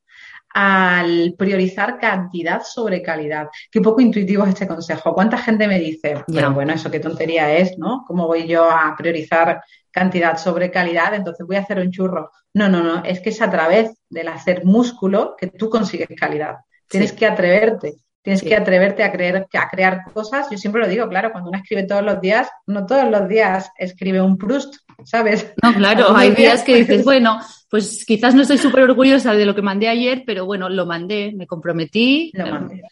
[0.54, 3.48] al priorizar cantidad sobre calidad.
[3.70, 5.12] Qué poco intuitivo es este consejo.
[5.12, 8.04] ¿Cuánta gente me dice, bueno, bueno, eso qué tontería es, ¿no?
[8.06, 11.12] ¿Cómo voy yo a priorizar cantidad sobre calidad?
[11.12, 12.30] Entonces voy a hacer un churro.
[12.54, 16.56] No, no, no, es que es a través del hacer músculo que tú consigues calidad.
[16.88, 17.96] Tienes que atreverte.
[18.22, 20.48] Tienes que atreverte a, creer, a crear cosas.
[20.50, 23.70] Yo siempre lo digo, claro, cuando uno escribe todos los días, no todos los días
[23.78, 25.54] escribe un Proust, ¿sabes?
[25.62, 29.54] No, claro, hay días que dices, bueno, pues quizás no estoy súper orgullosa de lo
[29.54, 32.30] que mandé ayer, pero bueno, lo mandé, me comprometí.
[32.34, 32.82] Lo mandé.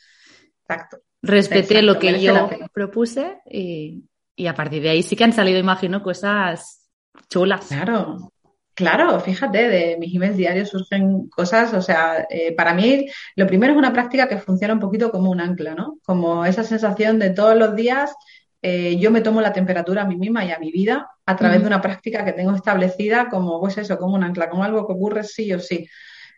[0.62, 0.98] Exacto.
[1.22, 4.04] Respeté lo que yo propuse y,
[4.36, 6.88] y a partir de ahí sí que han salido, imagino, cosas
[7.28, 7.66] chulas.
[7.66, 8.32] Claro,
[8.76, 13.72] Claro, fíjate, de mis emails diarios surgen cosas, o sea, eh, para mí lo primero
[13.72, 15.98] es una práctica que funciona un poquito como un ancla, ¿no?
[16.04, 18.14] Como esa sensación de todos los días
[18.60, 21.62] eh, yo me tomo la temperatura a mí misma y a mi vida a través
[21.62, 24.92] de una práctica que tengo establecida como, pues eso, como un ancla, como algo que
[24.92, 25.88] ocurre sí o sí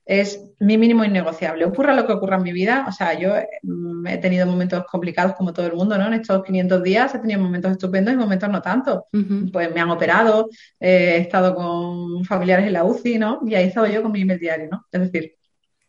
[0.08, 1.66] es mi mínimo innegociable.
[1.66, 5.34] Ocurra lo que ocurra en mi vida, o sea, yo mm, he tenido momentos complicados
[5.34, 6.06] como todo el mundo, ¿no?
[6.06, 9.06] En estos 500 días he tenido momentos estupendos y momentos no tanto.
[9.52, 10.48] Pues me han operado,
[10.80, 13.40] eh, he estado con familiares en la UCI, ¿no?
[13.46, 14.86] Y ahí he estado yo con mi email diario, ¿no?
[14.90, 15.34] Es decir...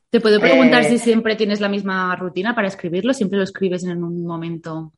[0.09, 3.85] Te puedo preguntar eh, si siempre tienes la misma rutina para escribirlo, siempre lo escribes
[3.85, 4.91] en un momento...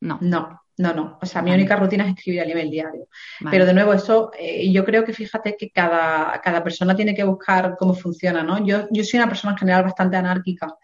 [0.00, 0.18] No.
[0.22, 1.18] No, no, no.
[1.22, 3.08] O sea, mi única rutina es escribir a nivel diario.
[3.50, 7.24] Pero de nuevo, eso, eh, yo creo que fíjate que cada, cada, persona tiene que
[7.24, 8.64] buscar cómo funciona, ¿no?
[8.64, 10.74] Yo, yo soy una persona en general bastante anárquica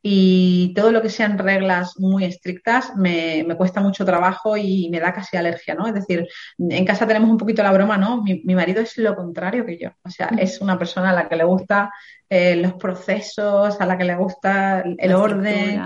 [0.00, 5.00] y todo lo que sean reglas muy estrictas me, me cuesta mucho trabajo y me
[5.00, 5.86] da casi alergia, ¿no?
[5.86, 6.26] Es decir,
[6.58, 8.22] en casa tenemos un poquito la broma, ¿no?
[8.22, 9.90] Mi, marido es lo contrario que yo.
[10.02, 10.38] O sea, mm.
[10.38, 11.92] es una persona a la que le gusta
[12.28, 15.82] eh, los procesos, a la que le gusta el orden,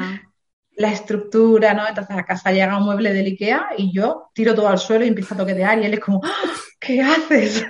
[0.76, 1.86] la estructura, ¿no?
[1.88, 5.08] Entonces a casa llega un mueble del Ikea y yo tiro todo al suelo y
[5.08, 6.50] empiezo a toquetear y él es como, ¡Ah!
[6.78, 7.66] ¿qué haces?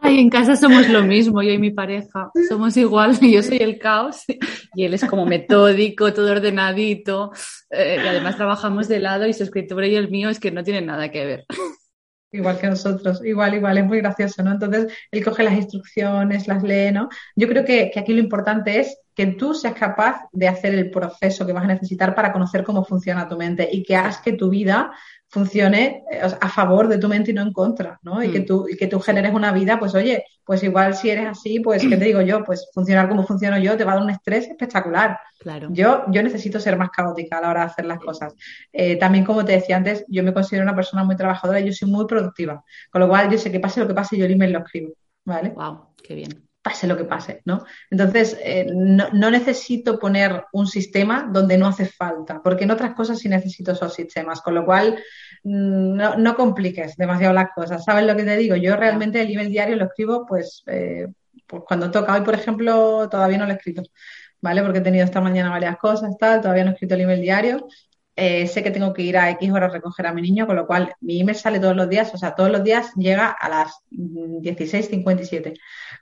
[0.00, 2.30] Ay, en casa somos lo mismo, yo y mi pareja.
[2.48, 4.24] Somos igual, yo soy el caos
[4.74, 7.32] y él es como metódico, todo ordenadito.
[7.70, 10.62] Eh, y además trabajamos de lado y su escritura y el mío es que no
[10.62, 11.46] tienen nada que ver
[12.34, 14.52] igual que nosotros, igual, igual, es muy gracioso, ¿no?
[14.52, 17.08] Entonces, él coge las instrucciones, las lee, ¿no?
[17.36, 20.90] Yo creo que, que, aquí lo importante es que tú seas capaz de hacer el
[20.90, 24.32] proceso que vas a necesitar para conocer cómo funciona tu mente y que hagas que
[24.32, 24.92] tu vida
[25.28, 28.22] funcione eh, a favor de tu mente y no en contra, ¿no?
[28.22, 28.46] Y que mm.
[28.46, 31.82] tú, y que tú generes una vida, pues oye, pues igual si eres así, pues,
[31.82, 32.44] ¿qué te digo yo?
[32.44, 35.18] Pues funcionar como funciono yo te va a dar un estrés espectacular.
[35.38, 35.68] Claro.
[35.70, 38.34] Yo, yo necesito ser más caótica a la hora de hacer las cosas.
[38.72, 41.72] Eh, también, como te decía antes, yo me considero una persona muy trabajadora y yo
[41.72, 42.62] soy muy productiva.
[42.90, 44.92] Con lo cual, yo sé que pase lo que pase, yo el email lo escribo,
[45.24, 45.50] ¿vale?
[45.50, 47.66] Wow, qué bien pase lo que pase, ¿no?
[47.90, 53.18] Entonces, eh, no, necesito poner un sistema donde no hace falta, porque en otras cosas
[53.18, 54.98] sí necesito esos sistemas, con lo cual
[55.44, 57.84] mm, no, compliques demasiado las cosas.
[57.84, 58.56] ¿Sabes lo que te digo?
[58.56, 61.06] Yo realmente el email diario lo escribo, pues, eh,
[61.46, 62.14] pues cuando toca.
[62.14, 63.82] Hoy, por ejemplo, todavía no lo he escrito,
[64.40, 64.62] ¿vale?
[64.62, 67.68] Porque he tenido esta mañana varias cosas, tal, todavía no he escrito el email diario.
[68.16, 70.54] Eh, sé que tengo que ir a X horas a recoger a mi niño, con
[70.54, 73.48] lo cual mi email sale todos los días, o sea, todos los días llega a
[73.48, 75.50] las 16.57.
[75.50, 75.54] Mm,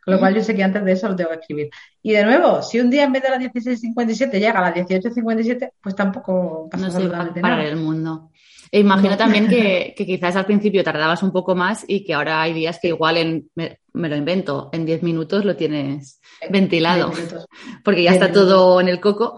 [0.05, 1.71] con lo cual yo sé que antes de eso lo tengo que escribir.
[2.03, 5.73] Y de nuevo, si un día en vez de las 16.57 llega a las 18.57,
[5.81, 8.31] pues tampoco pasa no absolutamente para el mundo.
[8.75, 12.55] E imagino también que, quizás al principio tardabas un poco más y que ahora hay
[12.55, 17.13] días que igual en, me, lo invento, en 10 minutos lo tienes ventilado.
[17.85, 19.37] Porque ya está todo en el coco.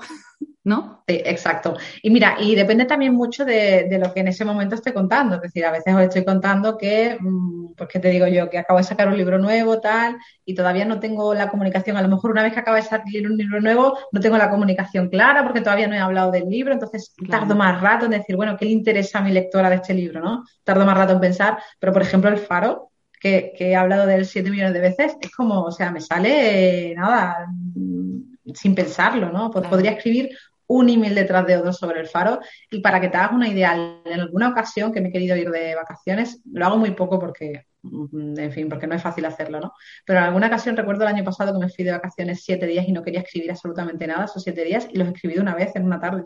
[0.64, 1.04] ¿No?
[1.06, 1.76] Sí, exacto.
[2.02, 5.36] Y mira, y depende también mucho de, lo que en ese momento esté contando.
[5.36, 8.58] Es decir, a veces os estoy contando que, mm, pues que te digo yo, que
[8.58, 11.98] acabo de sacar un libro nuevo, tal, y todavía no tengo la comunicación.
[11.98, 14.50] A lo mejor una vez que acabo de salir un libro nuevo, no tengo la
[14.50, 18.36] comunicación clara porque todavía no he hablado del libro, entonces tardo más rato en decir,
[18.36, 20.44] bueno, ¿qué le interesa a mi lectora de este libro, no?
[20.64, 24.26] Tardo más rato en pensar, pero por ejemplo, El Faro, que, he hablado de él
[24.26, 29.50] siete millones de veces, es como, o sea, me sale nada mm, sin pensarlo, ¿no?
[29.50, 30.30] Pues podría escribir
[30.66, 32.40] un email detrás de otro sobre el faro.
[32.70, 33.74] Y para que te hagas una idea,
[34.04, 37.66] en alguna ocasión que me he querido ir de vacaciones, lo hago muy poco porque,
[37.82, 39.72] mm, en fin, porque no es fácil hacerlo, ¿no?
[40.04, 42.88] Pero en alguna ocasión recuerdo el año pasado que me fui de vacaciones siete días
[42.88, 45.74] y no quería escribir absolutamente nada esos siete días y los escribí de una vez
[45.76, 46.24] en una tarde.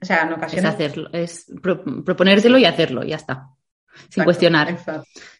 [0.00, 0.64] O sea, en ocasiones.
[0.64, 3.50] Es hacerlo, es proponértelo y hacerlo, ya está
[4.08, 4.78] sin cuestionar.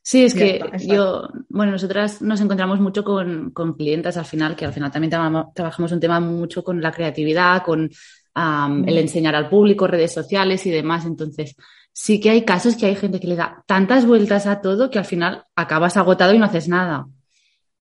[0.03, 4.65] Sí, es que yo, bueno, nosotras nos encontramos mucho con, con, clientes al final, que
[4.65, 5.11] al final también
[5.55, 7.91] trabajamos un tema mucho con la creatividad, con
[8.35, 11.07] el enseñar al público, redes sociales y demás.
[11.07, 11.57] Entonces,
[11.93, 14.99] sí que hay casos que hay gente que le da tantas vueltas a todo que
[14.99, 17.07] al final acabas agotado y no haces nada.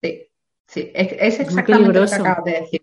[0.01, 0.29] Sí,
[0.67, 2.83] sí, es, exactamente lo que acabas de decir.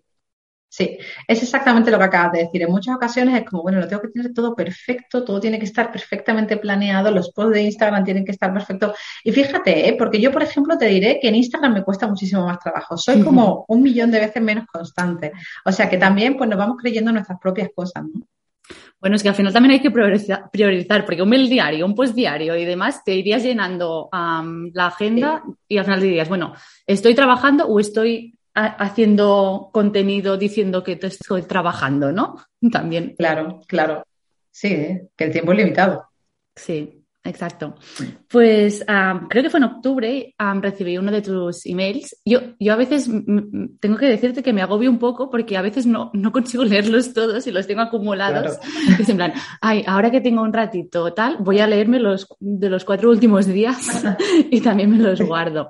[0.68, 0.98] Sí,
[1.28, 2.62] es exactamente lo que acabas de decir.
[2.62, 5.64] En muchas ocasiones es como, bueno, lo tengo que tener todo perfecto, todo tiene que
[5.64, 8.96] estar perfectamente planeado, los posts de Instagram tienen que estar perfectos.
[9.24, 9.96] Y fíjate, ¿eh?
[9.96, 12.96] porque yo, por ejemplo, te diré que en Instagram me cuesta muchísimo más trabajo.
[12.98, 15.32] Soy como un millón de veces menos constante.
[15.64, 18.26] O sea que también pues nos vamos creyendo nuestras propias cosas, ¿no?
[19.00, 22.14] Bueno, es que al final también hay que priorizar, porque un mail diario, un post
[22.14, 26.54] diario y demás, te irías llenando la agenda y al final dirías, bueno,
[26.86, 32.36] ¿estoy trabajando o estoy haciendo contenido diciendo que te estoy trabajando, ¿no?
[32.72, 33.14] También.
[33.16, 34.02] Claro, claro.
[34.50, 34.68] Sí,
[35.14, 36.06] que el tiempo es limitado.
[36.54, 37.74] Sí, exacto.
[38.26, 38.82] Pues
[39.28, 42.16] creo que fue en octubre, recibí uno de tus emails.
[42.24, 43.10] Yo, yo a veces
[43.80, 47.12] tengo que decirte que me agobio un poco porque a veces no, no consigo leerlos
[47.12, 48.58] todos y los tengo acumulados.
[48.98, 52.70] Es en plan, ay, ahora que tengo un ratito tal, voy a leerme los de
[52.70, 54.02] los cuatro últimos días
[54.50, 55.68] y también me los guardo.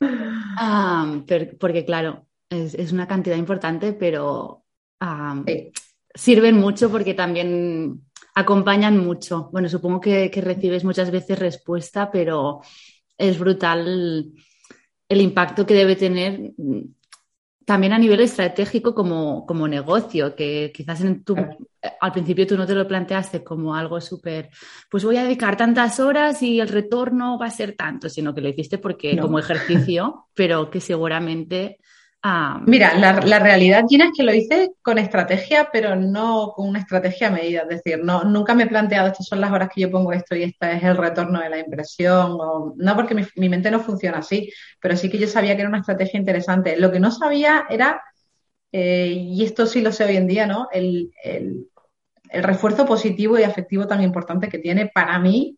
[0.00, 1.22] Ah,
[1.58, 4.64] porque claro, es, una cantidad importante, pero
[5.00, 5.42] ah,
[6.14, 8.02] sirven mucho porque también
[8.34, 9.48] acompañan mucho.
[9.52, 12.60] Bueno, supongo que, recibes muchas veces respuesta, pero
[13.16, 14.32] es brutal
[15.08, 16.52] el impacto que debe tener
[17.66, 21.34] también a nivel estratégico como, como negocio, que quizás en tu,
[22.00, 24.50] al principio tú no te lo planteaste como algo súper,
[24.88, 28.40] pues voy a dedicar tantas horas y el retorno va a ser tanto, sino que
[28.40, 31.78] lo hiciste porque como ejercicio, pero que seguramente
[32.66, 37.30] Mira, la, realidad, Gina, es que lo hice con estrategia, pero no con una estrategia
[37.30, 37.62] medida.
[37.62, 40.34] Es decir, no, nunca me he planteado estas son las horas que yo pongo esto
[40.34, 42.32] y este es el retorno de la impresión.
[42.40, 44.50] O, no porque mi, mente no funciona así,
[44.80, 46.76] pero sí que yo sabía que era una estrategia interesante.
[46.76, 48.02] Lo que no sabía era,
[48.72, 50.68] eh, y esto sí lo sé hoy en día, ¿no?
[50.72, 51.10] El,
[52.28, 55.56] refuerzo positivo y afectivo tan importante que tiene para mí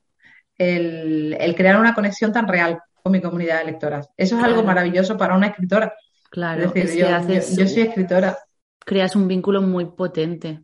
[0.58, 4.10] el, crear una conexión tan real con mi comunidad de lectoras.
[4.18, 5.94] Eso es algo maravilloso para una escritora
[6.30, 8.38] Claro, es yo, soy escritora.
[8.84, 10.60] Creas un vínculo muy potente,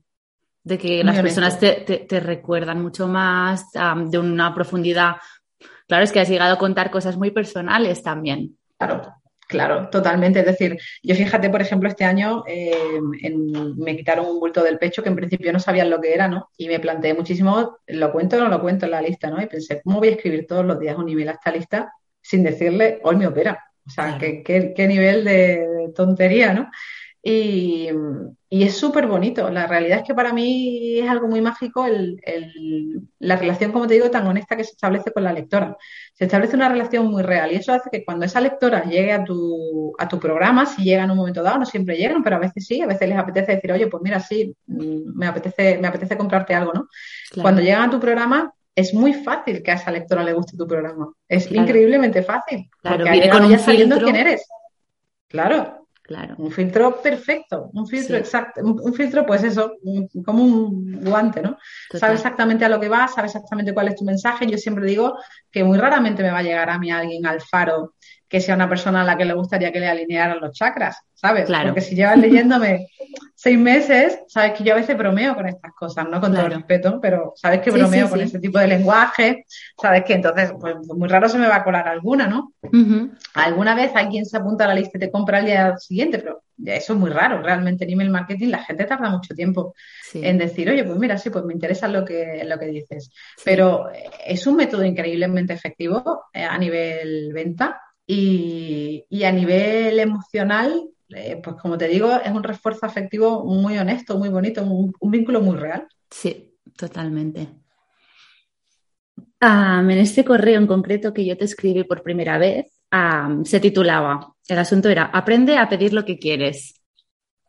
[0.62, 5.16] de que las personas te, recuerdan mucho más, de una profundidad.
[5.86, 8.56] Claro, es que has llegado a contar cosas muy personales también.
[8.78, 9.14] Claro,
[9.46, 10.40] claro, totalmente.
[10.40, 12.98] Es decir, yo fíjate, por ejemplo, este año eh,
[13.76, 16.48] me quitaron un bulto del pecho que en principio no sabían lo que era, ¿no?
[16.56, 19.40] Y me planteé muchísimo, ¿lo cuento o no lo cuento en la lista, ¿no?
[19.42, 22.42] Y pensé, ¿cómo voy a escribir todos los días un email a esta lista sin
[22.42, 23.62] decirle, hoy me opera?
[23.86, 26.70] O sea, qué, nivel de, tontería, ¿no?
[27.22, 27.88] Y,
[28.50, 29.50] es súper bonito.
[29.50, 31.86] La realidad es que para mí es algo muy mágico
[33.18, 35.76] la relación, como te digo, tan honesta que se establece con la lectora.
[36.12, 39.24] Se establece una relación muy real y eso hace que cuando esa lectora llegue a
[39.24, 42.40] tu, a tu programa, si llega en un momento dado, no siempre llegan, pero a
[42.40, 45.88] veces sí, a veces les apetece decir, oye, pues mira, sí, mm, me apetece, me
[45.88, 46.88] apetece comprarte algo, ¿no?
[47.42, 50.66] Cuando llegan a tu programa, es muy fácil que a esa lectora le guste tu
[50.66, 51.12] programa.
[51.28, 52.68] Es increíblemente fácil.
[52.82, 53.98] Claro, viene con un filtro.
[54.00, 54.46] quién eres.
[55.28, 55.80] Claro.
[56.04, 56.34] Claro.
[56.36, 59.72] Un filtro perfecto, un filtro exacto, un, filtro, pues eso,
[60.22, 61.56] como un guante, ¿no?
[61.94, 64.46] Sabe exactamente a lo que va, sabe exactamente cuál es tu mensaje.
[64.46, 65.16] Yo siempre digo
[65.50, 67.94] que muy raramente me va a llegar a mí alguien al faro
[68.28, 71.46] que sea una persona a la que le gustaría que le alinearan los chakras, ¿sabes?
[71.46, 71.68] Claro.
[71.68, 72.88] Porque si llevas leyéndome
[73.34, 76.20] seis meses, sabes que yo a veces bromeo con estas cosas, ¿no?
[76.20, 79.46] Con todo respeto, pero sabes que bromeo con ese tipo de lenguaje,
[79.80, 82.52] sabes que entonces, pues muy raro se me va a colar alguna, ¿no?
[83.32, 86.18] Alguna vez hay quien se apunta a la lista y te compra al día siguiente,
[86.18, 87.40] pero eso es muy raro.
[87.42, 89.74] Realmente en email marketing la gente tarda mucho tiempo
[90.12, 93.10] en decir, oye, pues mira, sí, pues me interesa lo que, lo que dices.
[93.44, 93.88] Pero
[94.26, 101.56] es un método increíblemente efectivo eh, a nivel venta y, a nivel emocional, eh, pues
[101.56, 105.86] como te digo, es un refuerzo afectivo muy honesto, muy bonito, un, vínculo muy real.
[106.10, 107.48] Sí, totalmente.
[109.40, 112.80] en este correo en concreto que yo te escribí por primera vez,
[113.44, 116.80] se titulaba, el asunto era, aprende a pedir lo que quieres.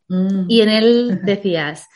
[0.07, 0.45] Mm.
[0.47, 1.87] Y en él decías,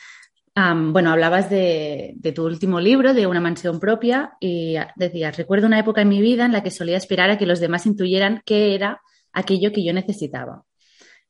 [0.54, 6.02] bueno, hablabas de, tu último libro, de una mansión propia, y decías, recuerdo una época
[6.02, 9.00] en mi vida en la que solía esperar a que los demás intuyeran qué era
[9.32, 10.64] aquello que yo necesitaba.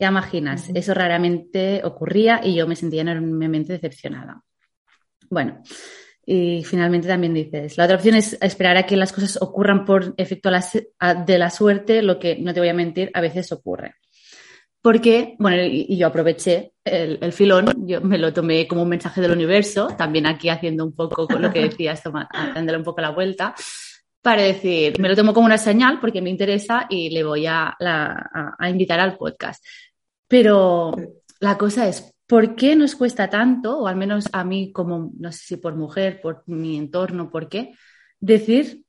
[0.00, 4.42] Ya imaginas, eso raramente ocurría y yo me sentía enormemente decepcionada.
[5.28, 5.62] Bueno,
[6.24, 10.14] y finalmente también dices, la otra opción es esperar a que las cosas ocurran por
[10.16, 13.94] efecto de la suerte, lo que, no te voy a mentir, a veces ocurre
[14.82, 19.32] porque, bueno, y, yo aproveché el, filón, yo me lo tomé como un mensaje del
[19.32, 22.02] universo, también aquí haciendo un poco con lo que decías,
[22.54, 23.54] dándole un poco la vuelta,
[24.22, 27.76] para decir, me lo tomo como una señal porque me interesa y le voy a,
[28.68, 29.64] invitar al podcast.
[30.30, 30.92] Pero
[31.40, 35.32] la cosa es, ¿por qué nos cuesta tanto, o al menos a mí como, no
[35.32, 37.74] sé si por mujer, por mi entorno, por qué,
[38.20, 38.84] decir,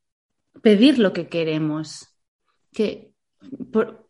[0.61, 2.15] pedir lo que queremos?
[2.71, 3.09] Que
[3.71, 4.07] por,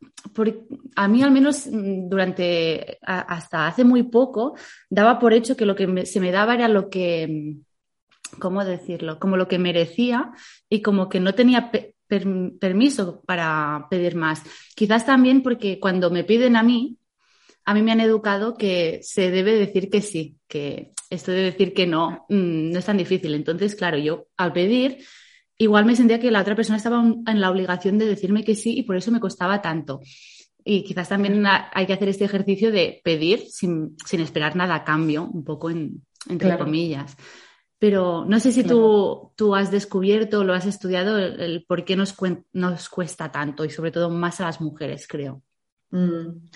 [0.98, 4.58] a mí al menos mm, durante, hasta hace muy poco,
[4.90, 7.56] daba por hecho que lo que se me daba era lo que,
[8.40, 9.20] ¿cómo decirlo?
[9.20, 10.34] Como lo que merecía
[10.68, 11.72] y como que no tenía
[12.60, 14.44] permiso para pedir más.
[14.76, 16.98] Quizás también porque cuando me piden a mí,
[17.66, 21.74] a mí me han educado que se debe decir que sí, que esto de decir
[21.74, 23.34] que no mm, no es tan difícil.
[23.34, 25.00] Entonces, claro, yo al pedir,
[25.58, 28.78] igual me sentía que la otra persona estaba en la obligación de decirme que sí
[28.78, 30.00] y por eso me costaba tanto.
[30.64, 35.24] Y quizás también hay que hacer este ejercicio de pedir sin, esperar nada a cambio,
[35.24, 37.16] un poco en, entre comillas.
[37.80, 41.96] Pero no sé si tú, tú has descubierto o lo has estudiado el, por qué
[41.96, 42.16] nos,
[42.54, 45.42] nos cuesta tanto y sobre todo más a las mujeres, creo.
[45.90, 46.48] Mm.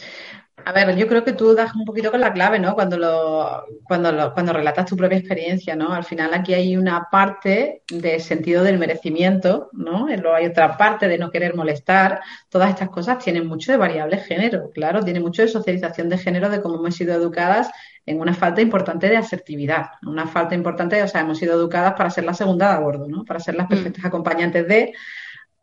[0.63, 2.75] A ver, yo creo que tú das un poquito con la clave, ¿no?
[2.75, 5.93] Cuando lo, cuando lo, cuando relatas tu propia experiencia, ¿no?
[5.93, 10.07] Al final aquí hay una parte de sentido del merecimiento, ¿no?
[10.07, 12.21] Luego hay otra parte de no querer molestar.
[12.49, 16.49] Todas estas cosas tienen mucho de variable género, claro, tiene mucho de socialización de género,
[16.49, 17.69] de cómo hemos sido educadas
[18.05, 22.09] en una falta importante de asertividad, una falta importante, o sea, hemos sido educadas para
[22.09, 23.25] ser la segunda de a bordo, ¿no?
[23.25, 23.69] Para ser las mm.
[23.69, 24.93] perfectas acompañantes de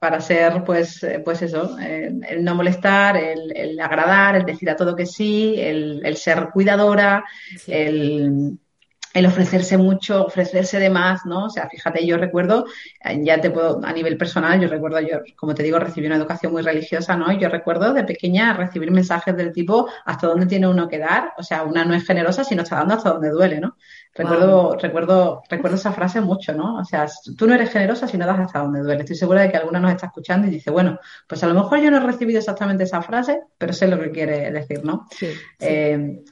[0.02, 4.74] para ser, pues, eh, pues eso, eh, el no molestar, el, agradar, el decir a
[4.74, 7.24] todo que sí, el, ser cuidadora,
[7.68, 8.58] el,
[9.14, 11.46] el ofrecerse mucho, ofrecerse de más, ¿no?
[11.46, 12.66] O sea, fíjate, yo recuerdo,
[13.04, 16.16] eh, ya te puedo, a nivel personal, yo recuerdo, yo, como te digo, recibí una
[16.16, 17.30] educación muy religiosa, ¿no?
[17.32, 21.32] Y yo recuerdo de pequeña recibir mensajes del tipo, ¿hasta dónde tiene uno que dar?
[21.36, 23.76] O sea, una no es generosa si no está dando hasta donde duele, ¿no?
[24.14, 26.76] Recuerdo, recuerdo, recuerdo esa frase mucho, ¿no?
[26.76, 29.00] O sea, tú no eres generosa si no das hasta donde duele.
[29.00, 31.80] Estoy segura de que alguna nos está escuchando y dice, bueno, pues a lo mejor
[31.80, 35.06] yo no he recibido exactamente esa frase, pero sé lo que quiere decir, ¿no?
[35.10, 35.28] Sí,
[35.60, 36.22] eh,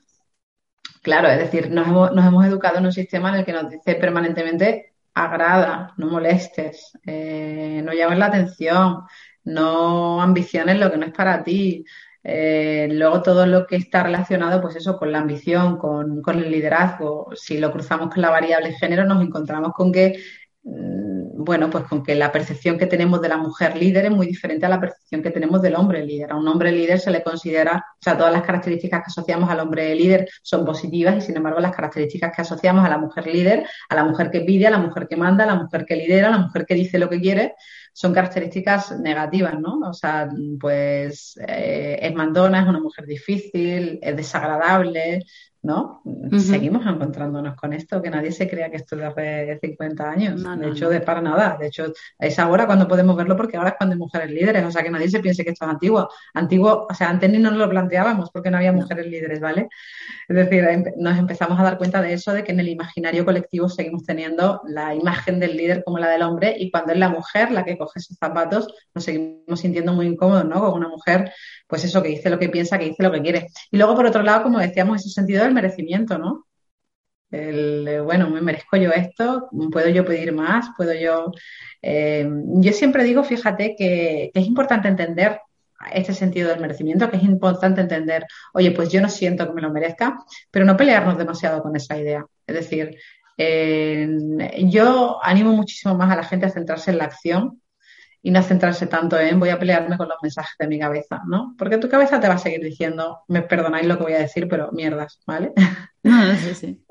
[1.03, 3.71] Claro, es decir, nos hemos, nos hemos educado en un sistema en el que nos
[3.71, 9.03] dice permanentemente agrada, no molestes, eh, no llames la atención,
[9.45, 11.85] no ambiciones lo que no es para ti.
[12.23, 16.51] Eh, luego todo lo que está relacionado, pues eso, con la ambición, con, con el
[16.51, 17.31] liderazgo.
[17.35, 20.23] Si lo cruzamos con la variable género, nos encontramos con que
[20.63, 24.67] bueno, pues con que la percepción que tenemos de la mujer líder es muy diferente
[24.67, 26.33] a la percepción que tenemos del hombre líder.
[26.33, 29.61] A un hombre líder se le considera, o sea, todas las características que asociamos al
[29.61, 33.67] hombre líder son positivas y sin embargo las características que asociamos a la mujer líder,
[33.89, 36.29] a la mujer que pide, a la mujer que manda, a la mujer que lidera,
[36.29, 37.55] a la mujer que dice lo que quiere,
[37.93, 39.79] son características negativas, ¿no?
[39.89, 40.29] O sea,
[40.61, 45.25] pues eh, es mandona, es una mujer difícil, es desagradable,
[45.63, 46.03] ¿no?
[46.39, 50.43] Seguimos encontrándonos con esto, que nadie se crea que esto es de hace 50 años.
[50.43, 51.57] de hecho, de para nada.
[51.59, 54.65] De hecho, es ahora cuando podemos verlo porque ahora es cuando hay mujeres líderes.
[54.65, 56.09] O sea, que nadie se piense que esto es antiguo.
[56.33, 59.69] Antiguo, o sea, antes ni nos lo planteábamos porque no había mujeres líderes, ¿vale?
[60.29, 63.69] Es decir, nos empezamos a dar cuenta de eso, de que en el imaginario colectivo
[63.69, 67.51] seguimos teniendo la imagen del líder como la del hombre y cuando es la mujer
[67.51, 70.61] la que coge esos zapatos, nos seguimos sintiendo muy incómodos, ¿no?
[70.61, 71.33] Con una mujer
[71.71, 73.47] pues eso, que dice lo que piensa, que dice lo que quiere.
[73.71, 76.47] Y luego, por otro lado, como decíamos, ese sentido del merecimiento, ¿no?
[77.31, 81.31] El, bueno, me merezco yo esto, puedo yo pedir más, puedo yo...
[81.81, 85.41] Eh, yo siempre digo, fíjate, que, es importante entender
[85.95, 89.63] este sentido del merecimiento, que es importante entender, oye, pues yo no siento que me
[89.63, 90.19] lo merezca,
[90.51, 92.27] pero no pelearnos demasiado con esa idea.
[92.47, 92.99] Es decir,
[93.39, 94.09] eh,
[94.65, 97.63] yo animo muchísimo más a la gente a centrarse en la acción
[98.23, 101.55] y no centrarse tanto en voy a pelearme con los mensajes de mi cabeza, ¿no?
[101.57, 104.49] Porque tu cabeza te va a seguir diciendo, me perdonáis lo que voy a decir,
[104.49, 105.53] pero mierdas, ¿vale?
[106.03, 106.83] Ah, sí, sí.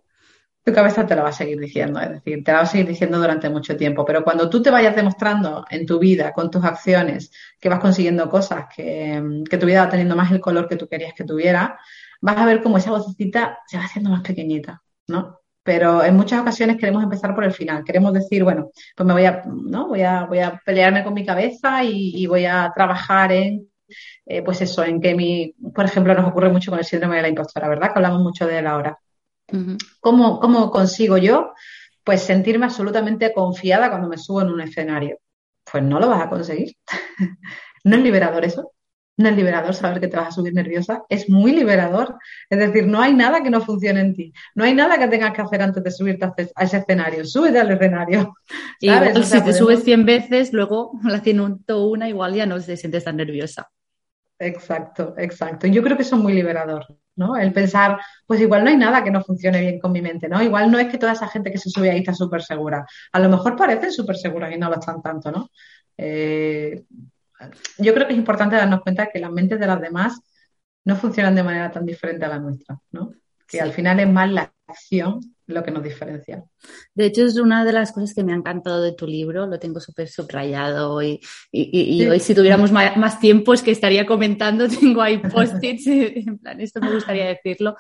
[0.63, 2.86] Tu cabeza te lo va a seguir diciendo, es decir, te la va a seguir
[2.86, 6.63] diciendo durante mucho tiempo, pero cuando tú te vayas demostrando en tu vida, con tus
[6.63, 10.76] acciones, que vas consiguiendo cosas, que, que tu vida va teniendo más el color que
[10.76, 11.80] tú querías que tuviera,
[12.22, 15.38] vas a ver cómo esa vocecita se va haciendo más pequeñita, ¿no?
[15.70, 17.84] Pero en muchas ocasiones queremos empezar por el final.
[17.84, 19.88] Queremos decir, bueno, pues me voy a, ¿no?
[19.88, 23.70] voy a, voy a pelearme con mi cabeza y, voy a trabajar en,
[24.26, 27.22] eh, pues eso, en que mi, por ejemplo, nos ocurre mucho con el síndrome de
[27.22, 27.94] la impostora, ¿verdad?
[27.94, 28.98] Que hablamos mucho de él ahora.
[30.00, 31.54] ¿Cómo, ¿Cómo consigo yo,
[32.04, 35.20] pues, sentirme absolutamente confiada cuando me subo en un escenario?
[35.72, 36.78] Pues no lo vas a conseguir.
[37.84, 38.72] ¿No es liberador eso?
[39.20, 42.18] No es liberador saber que te vas a subir nerviosa, es muy liberador.
[42.50, 44.34] Es decir, no hay nada que no funcione en ti.
[44.56, 47.26] No hay nada que tengas que hacer antes de subirte a ese escenario.
[47.26, 48.34] Súbete al escenario.
[48.80, 53.04] Igual, si te subes 100 veces, luego la ciento una, igual ya no te sientes
[53.04, 53.70] tan nerviosa.
[54.40, 55.67] Exacto, exacto.
[55.67, 56.86] Yo creo que eso es muy liberador,
[57.17, 57.36] ¿no?
[57.36, 60.42] El pensar, pues igual no hay nada que no funcione bien con mi mente, ¿no?
[60.42, 62.86] Igual no es que toda esa gente que se sube ahí está súper segura.
[63.12, 65.50] A lo mejor parecen súper seguras y no lo están tanto, ¿no?
[65.98, 66.86] Eh,
[67.77, 70.19] yo creo que es importante darnos cuenta que las mentes de las demás
[70.85, 73.12] no funcionan de manera tan diferente a la nuestra, ¿no?
[73.50, 76.44] que al final es más la acción lo que nos diferencia.
[76.94, 79.58] De hecho, es una de las cosas que me ha encantado de tu libro, lo
[79.58, 81.19] tengo súper subrayado y,
[81.52, 86.62] y, hoy si tuviéramos más, tiempo es que estaría comentando, tengo ahí post-its, en plan,
[86.62, 87.75] esto me gustaría decirlo,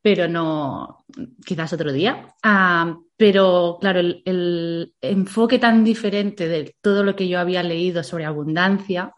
[0.00, 1.04] pero no,
[1.44, 2.32] quizás otro día.
[2.44, 8.04] Ah, pero claro, el, el, enfoque tan diferente de todo lo que yo había leído
[8.04, 9.12] sobre abundancia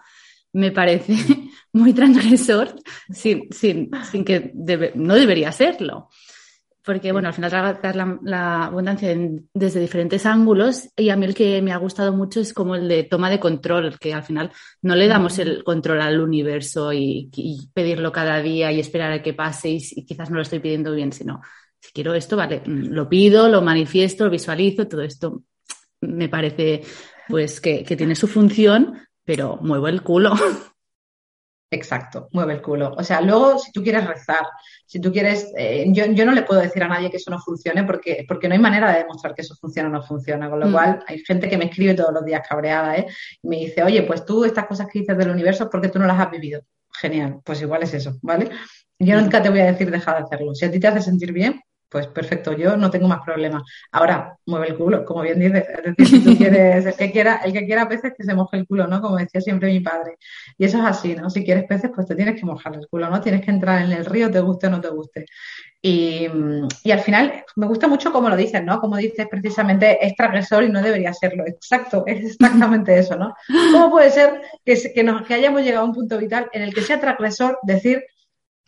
[0.52, 1.14] me parece
[1.72, 2.74] muy transgresor
[3.12, 4.52] sin, sin, sin que
[4.94, 6.08] no debería serlo.
[6.82, 9.14] Porque bueno, al final trabajar la, abundancia
[9.52, 12.88] desde diferentes ángulos y a mí el que me ha gustado mucho es como el
[12.88, 17.30] de toma de control, que al final no le damos el control al universo y,
[17.74, 21.12] pedirlo cada día y esperar a que pase y, quizás no lo estoy pidiendo bien,
[21.12, 21.42] sino
[21.80, 25.42] si quiero esto, vale, lo pido, lo manifiesto, lo visualizo, todo esto
[26.02, 26.82] me parece
[27.28, 30.34] pues que, que tiene su función, pero muevo el culo.
[31.72, 32.92] Exacto, mueve el culo.
[32.96, 34.44] O sea, luego si tú quieres rezar,
[34.84, 37.38] si tú quieres, eh, yo, yo, no le puedo decir a nadie que eso no
[37.38, 40.50] funcione porque, porque no hay manera de demostrar que eso funciona o no funciona.
[40.50, 40.72] Con lo mm.
[40.72, 43.06] cual, hay gente que me escribe todos los días cabreada, ¿eh?
[43.40, 46.00] Y me dice, oye, pues tú estas cosas que dices del universo, ¿por qué tú
[46.00, 46.60] no las has vivido?
[46.92, 48.50] Genial, pues igual es eso, ¿vale?
[48.98, 49.20] Yo mm.
[49.22, 50.54] nunca te voy a decir deja de hacerlo.
[50.56, 51.60] Si a ti te hace sentir bien,
[51.90, 53.64] pues perfecto, yo no tengo más problemas.
[53.90, 55.64] Ahora, mueve el culo, como bien dices.
[56.24, 59.00] Tú quieres, el que quiera, el que quiera peces, que se moje el culo, ¿no?
[59.00, 60.16] Como decía siempre mi padre.
[60.56, 61.28] Y eso es así, ¿no?
[61.28, 63.20] Si quieres peces, pues te tienes que mojar el culo, ¿no?
[63.20, 65.26] Tienes que entrar en el río, te guste o no te guste.
[65.82, 66.28] Y,
[66.84, 68.80] y al final, me gusta mucho cómo lo dices, ¿no?
[68.80, 71.44] Como dices precisamente, es transgresor y no debería serlo.
[71.44, 73.34] Exacto, es exactamente eso, ¿no?
[73.72, 76.72] ¿Cómo puede ser que, que, nos, que hayamos llegado a un punto vital en el
[76.72, 78.04] que sea transgresor decir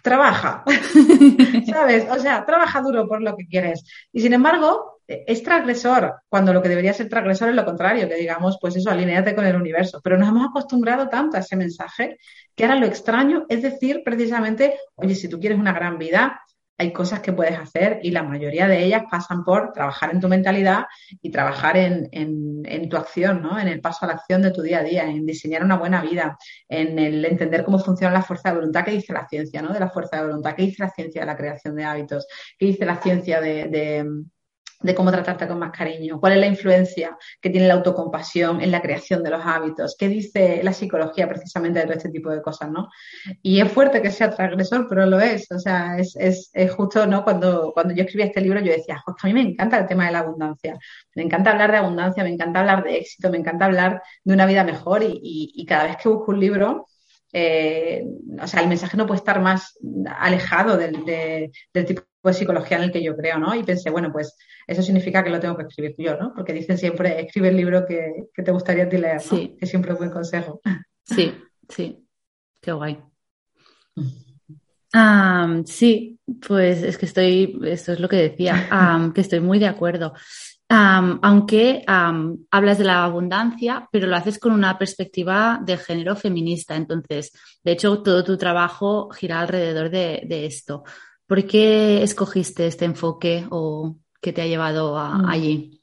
[0.03, 0.65] trabaja,
[1.67, 2.07] ¿sabes?
[2.11, 3.85] O sea, trabaja duro por lo que quieres.
[4.13, 8.17] Y sin embargo, es transgresor, cuando lo que debería ser transgresor es lo contrario, que
[8.17, 10.01] digamos, pues eso, alineate con el universo.
[10.03, 12.19] Pero nos hemos acostumbrado tanto a ese mensaje
[12.55, 16.41] que ahora lo extraño es decir precisamente, oye, si tú quieres una gran vida,
[16.79, 20.29] hay cosas que puedes hacer y la mayoría de ellas pasan por trabajar en tu
[20.29, 20.87] mentalidad
[21.21, 23.59] y trabajar en, tu acción, ¿no?
[23.59, 26.03] En el paso a la acción de tu día a día, en diseñar una buena
[26.03, 26.37] vida,
[26.69, 29.73] en el entender cómo funciona la fuerza de voluntad que dice la ciencia, ¿no?
[29.73, 32.27] De la fuerza de voluntad, que dice la ciencia de la creación de hábitos,
[32.59, 34.05] que dice la ciencia de
[34.95, 38.83] cómo tratarte con más cariño, cuál es la influencia que tiene la autocompasión en la
[38.83, 42.71] creación de los hábitos, qué dice la psicología precisamente de todo este tipo de cosas,
[42.71, 42.89] ¿no?
[43.43, 47.07] Y es fuerte que sea transgresor, pero lo es, o sea, es, es, es justo,
[47.07, 47.25] ¿no?
[47.25, 50.13] Cuando, cuando yo escribí este libro yo decía, a mí me encanta el tema de
[50.13, 50.79] la abundancia,
[51.15, 54.47] me encanta hablar de abundancia, me encanta hablar de éxito, me encanta hablar de una
[54.47, 56.87] vida mejor y, y, cada vez que busco un libro,
[57.33, 58.05] eh,
[58.41, 59.79] o sea, el mensaje no puede estar más
[60.19, 63.55] alejado del, del tipo de psicología en el que yo creo, ¿no?
[63.55, 66.33] Y pensé, bueno, pues eso significa que lo tengo que escribir yo, ¿no?
[66.35, 69.37] Porque dicen siempre, escribe el libro que, te gustaría ti leer, ¿no?
[69.37, 69.57] Sí.
[69.59, 70.61] Que siempre es un buen consejo.
[71.05, 71.35] Sí,
[71.69, 72.07] sí,
[72.61, 72.99] qué guay.
[74.95, 75.65] Mm.
[75.65, 78.69] sí, pues es que estoy, esto es lo que decía,
[79.15, 80.13] que estoy muy de acuerdo.
[80.75, 86.77] Aunque hablas de la abundancia, pero lo haces con una perspectiva de género feminista.
[86.77, 90.85] Entonces, de hecho, todo tu trabajo gira alrededor de, de esto.
[91.27, 95.29] ¿Por qué escogiste este enfoque o que te ha llevado mm.
[95.29, 95.82] allí?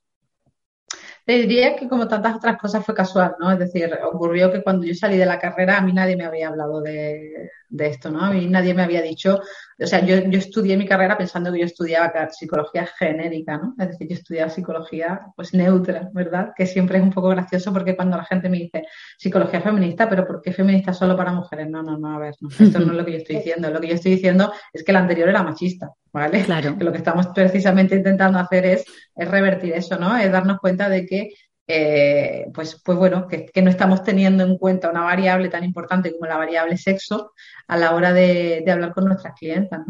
[1.29, 3.51] Te diría que como tantas otras cosas fue casual, ¿no?
[3.51, 6.47] Es decir, ocurrió que cuando yo salí de la carrera a mí nadie me había
[6.47, 8.21] hablado de, de esto, ¿no?
[8.21, 9.39] A mí nadie me había dicho,
[9.79, 13.75] o sea, yo, yo estudié mi carrera pensando que yo estudiaba psicología genérica, ¿no?
[13.77, 16.49] Es decir, yo estudiaba psicología pues neutra, ¿verdad?
[16.55, 18.83] Que siempre es un poco gracioso porque cuando la gente me dice
[19.17, 21.69] psicología feminista, pero ¿por qué feminista solo para mujeres?
[21.69, 23.69] No, no, no, a ver, no, esto no es lo que yo estoy diciendo.
[23.69, 26.43] Lo que yo estoy diciendo es que la anterior era machista, ¿vale?
[26.43, 26.75] Claro.
[26.77, 28.85] Que lo que estamos precisamente intentando hacer es,
[29.19, 30.17] es revertir eso, ¿no?
[30.17, 31.33] Es darnos cuenta de que
[31.71, 36.25] eh, pues, pues bueno, que, no estamos teniendo en cuenta una variable tan importante como
[36.25, 37.33] la variable sexo
[37.67, 39.81] a la hora de, hablar con nuestras clientas.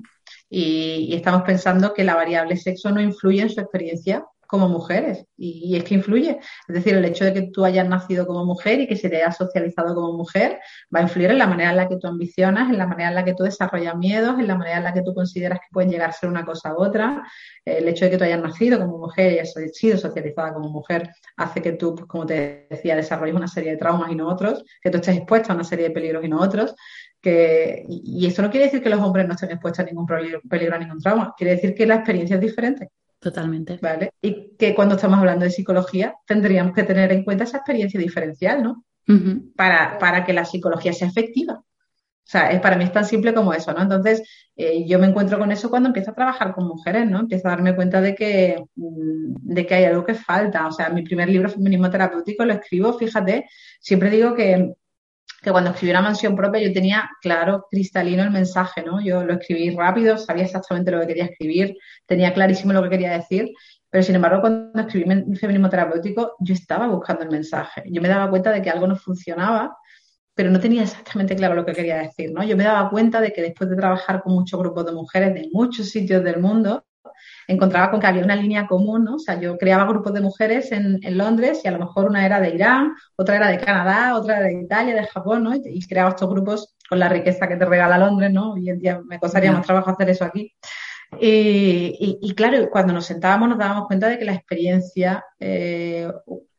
[0.49, 5.27] Y, y, estamos pensando que la variable sexo no influye en su experiencia como mujeres.
[5.37, 6.39] Y, es que influye.
[6.67, 9.17] Es decir, el hecho de que tú hayas nacido como mujer y que se te
[9.17, 10.59] haya socializado como mujer
[10.93, 13.15] va a influir en la manera en la que tú ambicionas, en la manera en
[13.15, 15.91] la que tú desarrollas miedos, en la manera en la que tú consideras que pueden
[15.91, 17.23] llegar a ser una cosa u otra.
[17.63, 21.11] El hecho de que tú hayas nacido como mujer y hayas sido socializada como mujer
[21.37, 24.63] hace que tú, pues, como te decía, desarrolles una serie de traumas y no otros,
[24.81, 26.73] que tú estés expuesta a una serie de peligros y no otros.
[27.21, 30.75] Que, y, eso no quiere decir que los hombres no estén expuestos a ningún peligro,
[30.75, 32.89] a ningún trauma, quiere decir que la experiencia es diferente.
[33.19, 33.79] Totalmente.
[33.81, 34.13] ¿Vale?
[34.21, 38.63] Y que cuando estamos hablando de psicología tendríamos que tener en cuenta esa experiencia diferencial,
[38.63, 38.85] ¿no?
[39.55, 41.55] para, para, que la psicología sea efectiva.
[42.29, 43.81] O sea, es, para mí es tan simple como eso, ¿no?
[43.81, 44.21] Entonces,
[44.55, 47.21] eh, yo me encuentro con eso cuando empiezo a trabajar con mujeres, ¿no?
[47.21, 50.67] Empiezo a darme cuenta de que, mm, de que hay algo que falta.
[50.67, 53.49] O sea, mi primer libro, Feminismo Terapéutico, lo escribo, fíjate,
[53.81, 54.75] siempre digo que
[55.41, 59.01] que cuando escribí una mansión propia yo tenía claro, cristalino el mensaje, ¿no?
[59.01, 63.11] Yo lo escribí rápido, sabía exactamente lo que quería escribir, tenía clarísimo lo que quería
[63.11, 63.51] decir,
[63.89, 67.83] pero sin embargo cuando escribí mi feminismo terapéutico yo estaba buscando el mensaje.
[67.85, 69.75] Yo me daba cuenta de que algo no funcionaba,
[70.33, 72.43] pero no tenía exactamente claro lo que quería decir, ¿no?
[72.43, 75.49] Yo me daba cuenta de que después de trabajar con muchos grupos de mujeres de
[75.51, 76.85] muchos sitios del mundo,
[77.49, 79.15] encontraba con que había una línea común, ¿no?
[79.15, 82.39] O sea, yo creaba grupos de mujeres en, Londres y a lo mejor una era
[82.39, 85.55] de Irán, otra era de Canadá, otra era de Italia, de Japón, ¿no?
[85.55, 88.53] Y, creaba estos grupos con la riqueza que te regala Londres, ¿no?
[88.53, 90.53] Hoy en día me costaría más trabajo hacer eso aquí.
[91.19, 96.07] y, claro, cuando nos sentábamos nos dábamos cuenta de que la experiencia eh,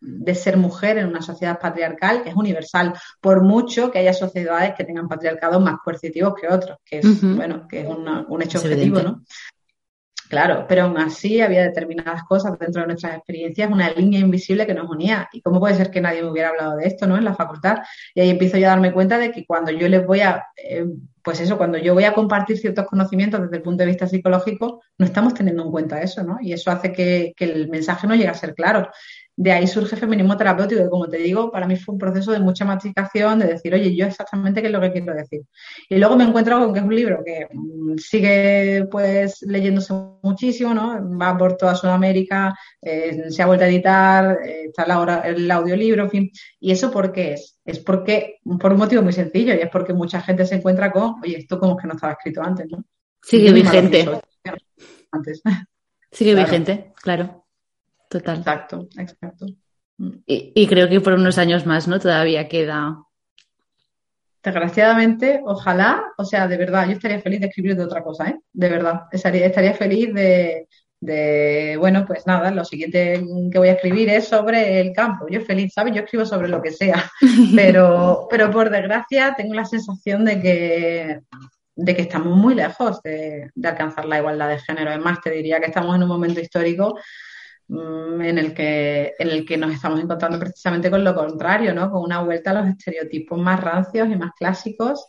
[0.01, 4.82] de ser mujer en una sociedad patriarcal es universal, por mucho que haya sociedades que
[4.82, 9.22] tengan patriarcados más coercitivos que otros, que es, bueno, que es un hecho objetivo, ¿no?
[10.31, 14.74] Claro, pero aún así había determinadas cosas dentro de nuestras experiencias, una línea invisible que
[14.74, 15.28] nos unía.
[15.33, 17.18] ¿Y cómo puede ser que nadie me hubiera hablado de esto, ¿no?
[17.18, 17.78] En la facultad.
[18.14, 20.87] Y ahí empiezo yo a darme cuenta de que cuando yo les voy a, eh,
[21.24, 24.81] pues eso, cuando yo voy a compartir ciertos conocimientos desde el punto de vista psicológico,
[24.99, 26.39] no estamos teniendo en cuenta eso, ¿no?
[26.41, 28.89] Y eso hace que, que el mensaje no llegue a ser claro
[29.41, 32.41] de ahí surge feminismo terapéutico, y como te digo, para mí fue un proceso de
[32.41, 35.41] mucha masticación, de decir, oye, yo exactamente qué es lo que quiero decir.
[35.88, 40.74] Y luego me encuentro con que es un libro que mm, sigue pues leyéndose muchísimo,
[40.74, 41.18] ¿no?
[41.18, 44.84] Va por toda Sudamérica, eh, se ha vuelto a editar, eh, está
[45.24, 46.30] el audiolibro, en fin.
[46.61, 47.59] ¿Y eso por qué es?
[47.64, 51.14] Es porque, por un motivo muy sencillo, y es porque mucha gente se encuentra con,
[51.22, 52.84] oye, esto como que no estaba escrito antes, ¿no?
[53.22, 54.07] Sigue vigente.
[56.12, 57.39] Sigue vigente, claro.
[58.11, 58.39] Total.
[58.39, 59.47] Exacto, exacto.
[59.99, 60.11] Mm.
[60.27, 62.01] Y, creo que por unos años más, ¿no?
[62.01, 63.05] Todavía queda.
[64.43, 68.41] Desgraciadamente, ojalá, o sea, de verdad, yo estaría feliz de escribir de otra cosa, ¿eh?
[68.53, 69.03] De verdad.
[69.13, 70.67] Estaría, estaría feliz de,
[70.99, 75.27] de, bueno, pues nada, lo siguiente que voy a escribir es sobre el campo.
[75.31, 75.95] Yo feliz, ¿sabes?
[75.95, 77.09] Yo escribo sobre lo que sea,
[77.55, 81.21] pero, pero por desgracia tengo la sensación de que,
[81.77, 84.91] de que estamos muy lejos de, de alcanzar la igualdad de género.
[84.91, 86.99] Es más, te diría que estamos en un momento histórico
[87.73, 91.91] en el que en el que nos estamos encontrando precisamente con lo contrario, ¿no?
[91.91, 95.07] Con una vuelta a los estereotipos más rancios y más clásicos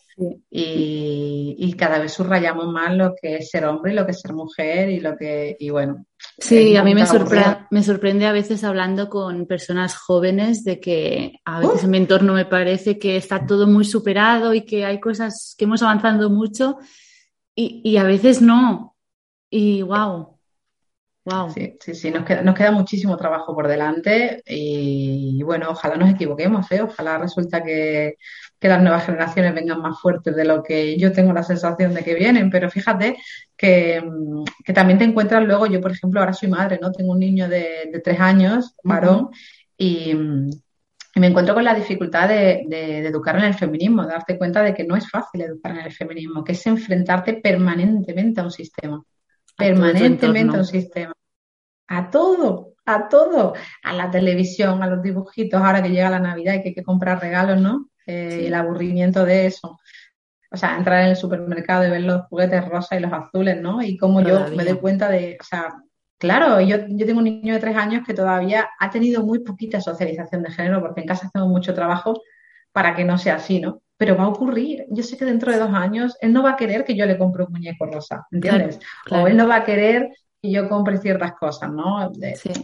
[0.51, 4.33] y, cada vez subrayamos más lo que es ser hombre y lo que es ser
[4.33, 6.05] mujer y lo que y bueno.
[6.37, 11.39] Sí, a mí me, sorprende, me sorprende a veces hablando con personas jóvenes de que
[11.45, 14.99] a veces en mi entorno me parece que está todo muy superado y que hay
[14.99, 16.77] cosas que hemos avanzado mucho
[17.55, 18.95] y, y a veces no.
[19.49, 20.37] Y wow,
[21.53, 26.09] Sí, sí, sí, nos queda, nos queda muchísimo trabajo por delante y, bueno, ojalá nos
[26.09, 26.81] equivoquemos, ¿eh?
[26.81, 28.15] ojalá resulta que,
[28.59, 32.13] las nuevas generaciones vengan más fuertes de lo que yo tengo la sensación de que
[32.13, 33.17] vienen, pero fíjate
[33.55, 34.03] que,
[34.73, 36.91] también te encuentras luego, yo por ejemplo ahora soy madre, ¿no?
[36.91, 39.29] Tengo un niño de, tres años, varón,
[39.77, 40.13] y,
[41.13, 44.73] me encuentro con la dificultad de, de, educar en el feminismo, de darte cuenta de
[44.73, 49.03] que no es fácil educar en el feminismo, que es enfrentarte permanentemente a un sistema
[49.61, 51.13] permanentemente un sistema.
[51.91, 56.55] A todo, a todo, a la televisión, a los dibujitos, ahora que llega la Navidad
[56.55, 57.89] y que hay que comprar regalos, ¿no?
[58.05, 59.77] Eh, el aburrimiento de eso.
[60.51, 63.81] O sea, entrar en el supermercado y ver los juguetes rosas y los azules, ¿no?
[63.81, 65.73] Y cómo yo me doy cuenta de, o sea,
[66.17, 69.79] claro, yo, yo tengo un niño de tres años que todavía ha tenido muy poquita
[69.79, 72.21] socialización de género porque en casa hacemos mucho trabajo
[72.73, 73.81] para que no sea así, ¿no?
[74.01, 74.87] pero va a ocurrir.
[74.89, 77.19] Yo sé que dentro de dos años él no va a querer que yo le
[77.19, 78.79] compre un muñeco rosa, ¿entiendes?
[79.11, 80.09] O él no va a querer
[80.41, 82.11] que yo compre ciertas cosas, ¿no?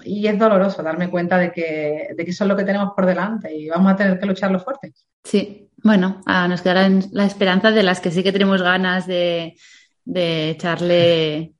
[0.04, 3.06] Y es doloroso darme cuenta de que, de que eso es lo que tenemos por
[3.06, 4.94] delante y vamos a tener que lucharlo fuerte.
[5.24, 9.56] Sí, bueno, ah, nos quedará la esperanza de las que sí que tenemos ganas de,
[10.06, 11.54] de echarle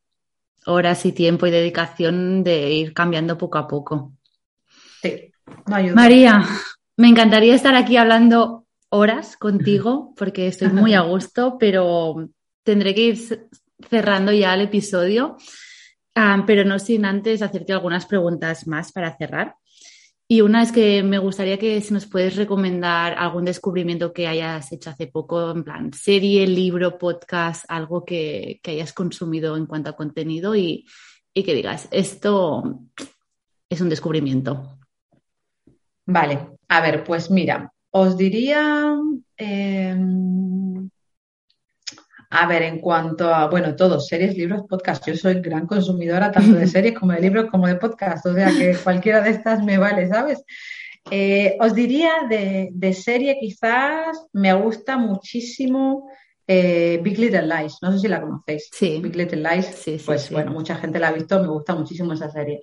[0.66, 4.14] horas y tiempo y dedicación de ir cambiando poco a poco.
[5.02, 5.32] Sí,
[5.66, 6.44] María,
[6.98, 12.30] me encantaría estar aquí hablando horas contigo porque estoy muy a gusto, pero
[12.64, 13.50] tendré que ir
[13.90, 15.38] cerrando ya el episodio,
[16.18, 19.56] ah, pero no sin antes hacerte algunas preguntas más para cerrar.
[20.30, 24.74] Y una es que me gustaría que si nos puedes recomendar algún descubrimiento que hayas
[24.74, 29.96] hecho hace poco, en plan serie, libro, podcast, algo que, hayas consumido en cuanto a
[29.96, 30.86] contenido y,
[31.34, 32.82] y que digas, esto
[33.70, 34.80] es un descubrimiento.
[36.06, 38.96] Vale, a ver, pues mira, os diría,
[39.38, 40.67] em,
[42.30, 45.08] a ver, en cuanto a, bueno, todo, series, libros, podcast.
[45.08, 48.50] Yo soy gran consumidora tanto de series como de libros como de podcast, o sea
[48.50, 50.44] que cualquiera de estas me vale, ¿sabes?
[51.10, 56.10] Eh, os diría de, serie quizás me gusta muchísimo
[56.46, 58.70] eh, Big Little Lies, no sé si la conocéis.
[58.74, 59.00] Sí.
[59.02, 62.30] Big Little Lies, sí, pues bueno, mucha gente la ha visto, me gusta muchísimo esa
[62.30, 62.60] serie.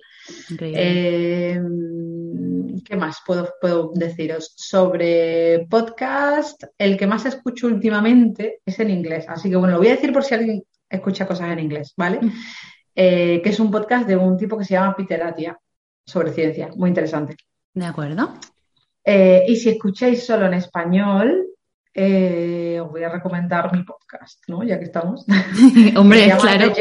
[2.83, 4.53] ¿Qué más puedo, puedo deciros?
[4.55, 9.25] Sobre podcast, el que más escucho últimamente es en inglés.
[9.27, 12.19] Así que bueno, lo voy a decir por si alguien escucha cosas en inglés, ¿vale?
[12.93, 15.59] Eh, que es un podcast de un tipo que se llama Peter Atia
[16.05, 17.35] sobre ciencia, muy interesante.
[17.73, 18.33] De acuerdo.
[19.03, 21.47] Eh, y si escucháis solo en español,
[21.93, 24.63] eh, os voy a recomendar mi podcast, ¿no?
[24.63, 25.25] Ya que estamos.
[25.95, 26.73] Hombre, claro.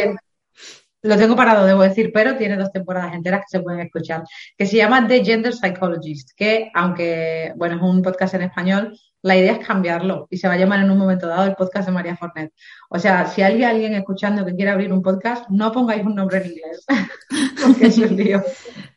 [1.05, 4.23] Lo tengo parado, debo decir, pero tiene dos temporadas enteras que se pueden escuchar,
[4.57, 9.37] que se llama The Gender Psychologist, que aunque, bueno, es un podcast en español, la
[9.37, 11.93] idea es cambiarlo y se va a llamar en un momento dado el podcast de
[11.93, 12.55] María Fornet.
[12.89, 16.39] O sea, si hay alguien escuchando que quiere abrir un podcast, no pongáis un nombre
[16.39, 16.87] en inglés,
[17.63, 18.43] porque es un lío.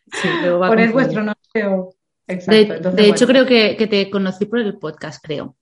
[0.10, 1.92] Sí, Poned vuestro nombre
[2.26, 2.92] Exacto.
[2.92, 5.58] De, hecho, creo que, te conocí por el podcast, creo.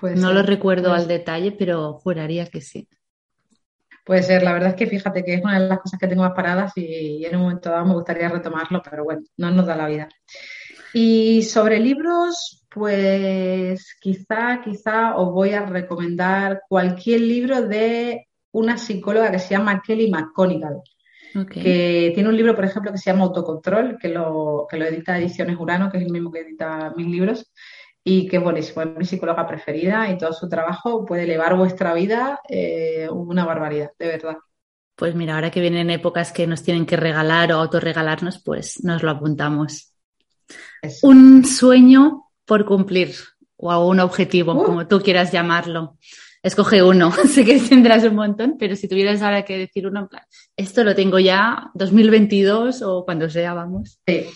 [0.00, 2.88] no lo recuerdo al detalle, pero juraría que sí.
[4.10, 6.24] Puede ser, la verdad es que fíjate que es una de las cosas que tengo
[6.24, 9.76] más paradas y, en un momento dado me gustaría retomarlo, pero bueno, no nos da
[9.76, 10.08] la vida.
[10.92, 19.30] Y sobre libros, pues quizá, quizá os voy a recomendar cualquier libro de una psicóloga
[19.30, 20.80] que se llama Kelly McConigal,
[21.48, 25.18] que tiene un libro, por ejemplo, que se llama Autocontrol, que lo, que lo edita
[25.18, 27.52] Ediciones Urano, que es el mismo que edita mis libros,
[28.02, 32.40] y que buenísimo, es mi psicóloga preferida y todo su trabajo puede elevar vuestra vida
[32.48, 34.36] eh, una barbaridad, de verdad.
[34.96, 39.02] Pues mira, ahora que vienen épocas que nos tienen que regalar o autorregalarnos, pues nos
[39.02, 39.94] lo apuntamos.
[41.02, 43.14] Un sueño por cumplir
[43.56, 44.64] o un objetivo, uh.
[44.64, 45.96] como tú quieras llamarlo.
[46.42, 50.08] Escoge uno, sé que tendrás un montón, pero si tuvieras ahora que decir uno, en
[50.08, 50.24] plan,
[50.56, 54.00] esto lo tengo ya 2022 o cuando sea, vamos.
[54.06, 54.26] Sí,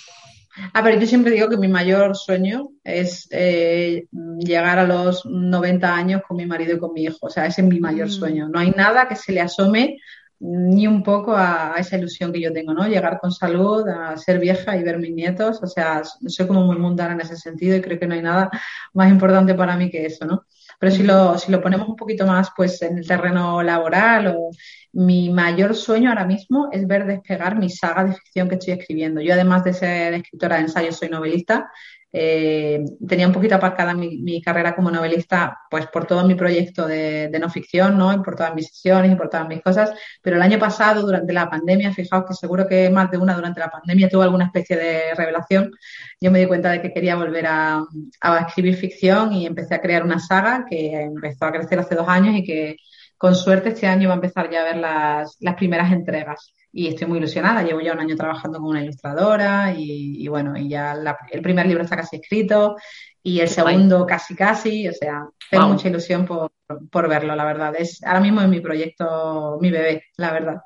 [0.72, 4.06] a ver, yo siempre digo que mi mayor sueño es eh,
[4.38, 7.18] llegar a los 90 años con mi marido y con mi hijo.
[7.22, 8.10] O sea, ese es mi mayor mm.
[8.10, 8.48] sueño.
[8.48, 9.98] No hay nada que se le asome
[10.38, 12.86] ni un poco a, esa ilusión que yo tengo, ¿no?
[12.86, 15.60] Llegar con salud, a ser vieja y ver mis nietos.
[15.62, 18.50] O sea, soy como muy mundana en ese sentido y creo que no hay nada
[18.92, 20.44] más importante para mí que eso, ¿no?
[20.84, 24.50] Pero si lo, si lo ponemos un poquito más pues en el terreno laboral o
[24.92, 29.22] mi mayor sueño ahora mismo es ver despegar mi saga de ficción que estoy escribiendo.
[29.22, 31.70] Yo, además de ser escritora de ensayos, soy novelista.
[32.16, 37.28] Eh, tenía un poquito aparcada mi, carrera como novelista, pues por todo mi proyecto de,
[37.40, 38.12] no ficción, ¿no?
[38.12, 39.92] Y por todas mis sesiones y por todas mis cosas.
[40.22, 43.58] Pero el año pasado, durante la pandemia, fijaos que seguro que más de una durante
[43.58, 45.72] la pandemia tuvo alguna especie de revelación.
[46.20, 47.82] Yo me di cuenta de que quería volver a,
[48.20, 52.08] a escribir ficción y empecé a crear una saga que empezó a crecer hace dos
[52.08, 52.76] años y que
[53.18, 57.06] con suerte este año va a empezar ya a ver las, primeras entregas y estoy
[57.06, 57.62] muy ilusionada.
[57.62, 60.96] Llevo ya un año trabajando con una ilustradora y, bueno, y ya
[61.30, 62.76] el primer libro está casi escrito
[63.22, 67.74] y el segundo casi casi, o sea, tengo mucha ilusión por, verlo, la verdad.
[67.78, 70.56] Es ahora mismo es mi proyecto, mi bebé, la verdad.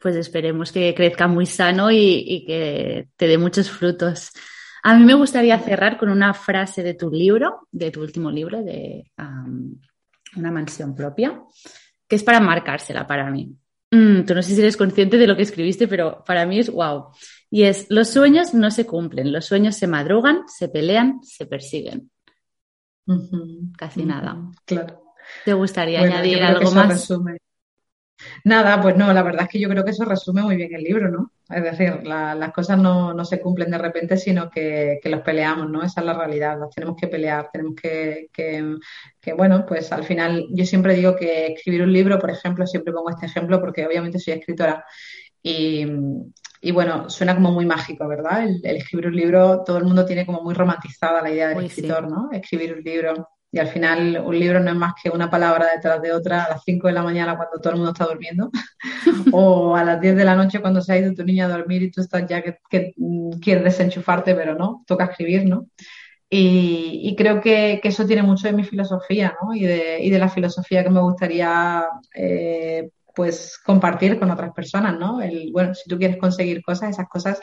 [0.00, 4.30] Pues esperemos que crezca muy sano y, que te dé muchos frutos.
[4.84, 8.62] A mí me gustaría cerrar con una frase de tu libro, de tu último libro,
[8.62, 9.10] de
[10.36, 11.42] una mansión propia,
[12.06, 13.56] que es para marcársela para mí.
[13.90, 16.70] Mm, tú no sé si eres consciente de lo que escribiste, pero para mí es
[16.70, 17.08] wow.
[17.50, 22.10] Y es, los sueños no se cumplen, los sueños se madrugan, se pelean, se persiguen.
[23.78, 24.36] Casi nada.
[24.64, 25.14] Claro.
[25.44, 27.08] ¿Te gustaría añadir algo más?
[28.44, 30.82] Nada, pues no, la verdad es que yo creo que eso resume muy bien el
[30.82, 31.32] libro, ¿no?
[31.48, 35.82] Es decir, las cosas no, se cumplen de repente, sino que, los peleamos, ¿no?
[35.82, 40.46] Esa es la realidad, las tenemos que pelear, tenemos que, que, bueno, pues al final
[40.50, 44.18] yo siempre digo que escribir un libro, por ejemplo, siempre pongo este ejemplo porque obviamente
[44.18, 44.84] soy escritora
[45.42, 45.86] y,
[46.60, 48.44] y bueno, suena como muy mágico, ¿verdad?
[48.44, 52.10] El, escribir un libro, todo el mundo tiene como muy romantizada la idea del escritor,
[52.10, 52.30] ¿no?
[52.32, 53.28] Escribir un libro.
[53.52, 56.50] Y al final un libro no es más que una palabra detrás de otra a
[56.50, 58.50] las 5 de la mañana cuando todo el mundo está durmiendo
[59.32, 61.82] o a las 10 de la noche cuando se ha ido tu niña a dormir
[61.82, 65.68] y tú estás ya que, mm, quieres desenchufarte, pero no, toca escribir, ¿no?
[66.28, 69.54] Y, creo que, eso tiene mucho de mi filosofía, ¿no?
[69.54, 74.98] Y de, y de la filosofía que me gustaría eh, pues compartir con otras personas,
[74.98, 75.22] ¿no?
[75.22, 77.40] El, bueno, si tú quieres conseguir cosas, esas cosas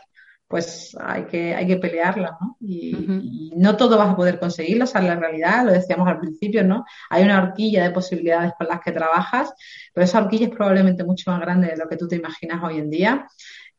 [0.53, 2.57] pues hay que, hay que pelearla, ¿no?
[2.59, 6.63] Y, no todo vas a poder conseguirlo, o sea, la realidad, lo decíamos al principio,
[6.63, 6.85] ¿no?
[7.09, 9.51] Hay una horquilla de posibilidades con las que trabajas,
[9.91, 12.77] pero esa horquilla es probablemente mucho más grande de lo que tú te imaginas hoy
[12.77, 13.27] en día.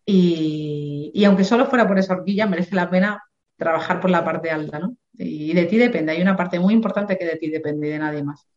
[0.04, 3.22] Y, y aunque solo fuera por esa horquilla, merece la pena
[3.56, 4.96] trabajar por la parte alta, ¿no?
[5.12, 7.98] Y de ti depende, hay una parte muy importante que de ti depende y de
[8.00, 8.48] nadie más.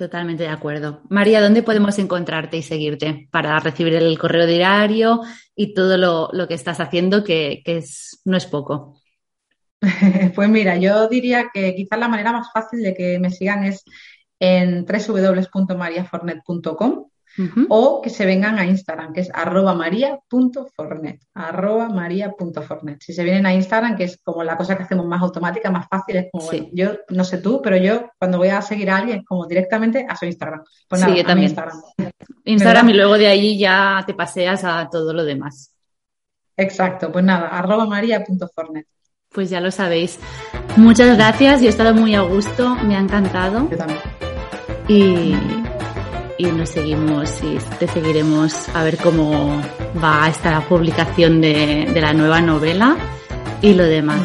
[0.00, 1.02] Totalmente de acuerdo.
[1.10, 5.20] María, ¿dónde podemos encontrarte y seguirte para recibir el correo diario
[5.54, 8.98] y todo lo, que estás haciendo, que, es, no es poco?
[10.34, 13.84] Pues mira, yo diría que quizás la manera más fácil de que me sigan es
[14.38, 17.09] en www.mariafornet.com
[17.68, 23.00] o que se vengan a Instagram, que es arroba maria.fornet, arroba maria.fornet.
[23.00, 25.86] Si se vienen a Instagram, que es como la cosa que hacemos más automática, más
[25.88, 29.24] fácil, es como, yo no sé tú, pero yo cuando voy a seguir a alguien,
[29.24, 30.62] como directamente a su Instagram.
[30.88, 31.50] Pues sí, yo también.
[31.50, 31.80] Instagram.
[32.44, 35.74] Instagram y luego de ahí ya te paseas a todo lo demás.
[36.56, 38.86] Exacto, pues nada, arroba maria.fornet.
[39.32, 40.18] Pues ya lo sabéis.
[40.76, 43.68] Muchas gracias, yo he estado muy a gusto, me ha encantado.
[43.70, 44.00] Yo también.
[44.88, 45.34] Y,
[46.40, 49.60] y nos seguimos y te seguiremos a ver cómo
[50.02, 52.96] va esta publicación de, de la nueva novela
[53.60, 54.22] y lo demás.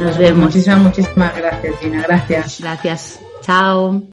[0.00, 0.44] nos vemos.
[0.46, 2.02] Muchísimas, muchísimas gracias, Gina.
[2.02, 2.60] Gracias.
[2.60, 3.20] Gracias.
[3.42, 4.00] Chao.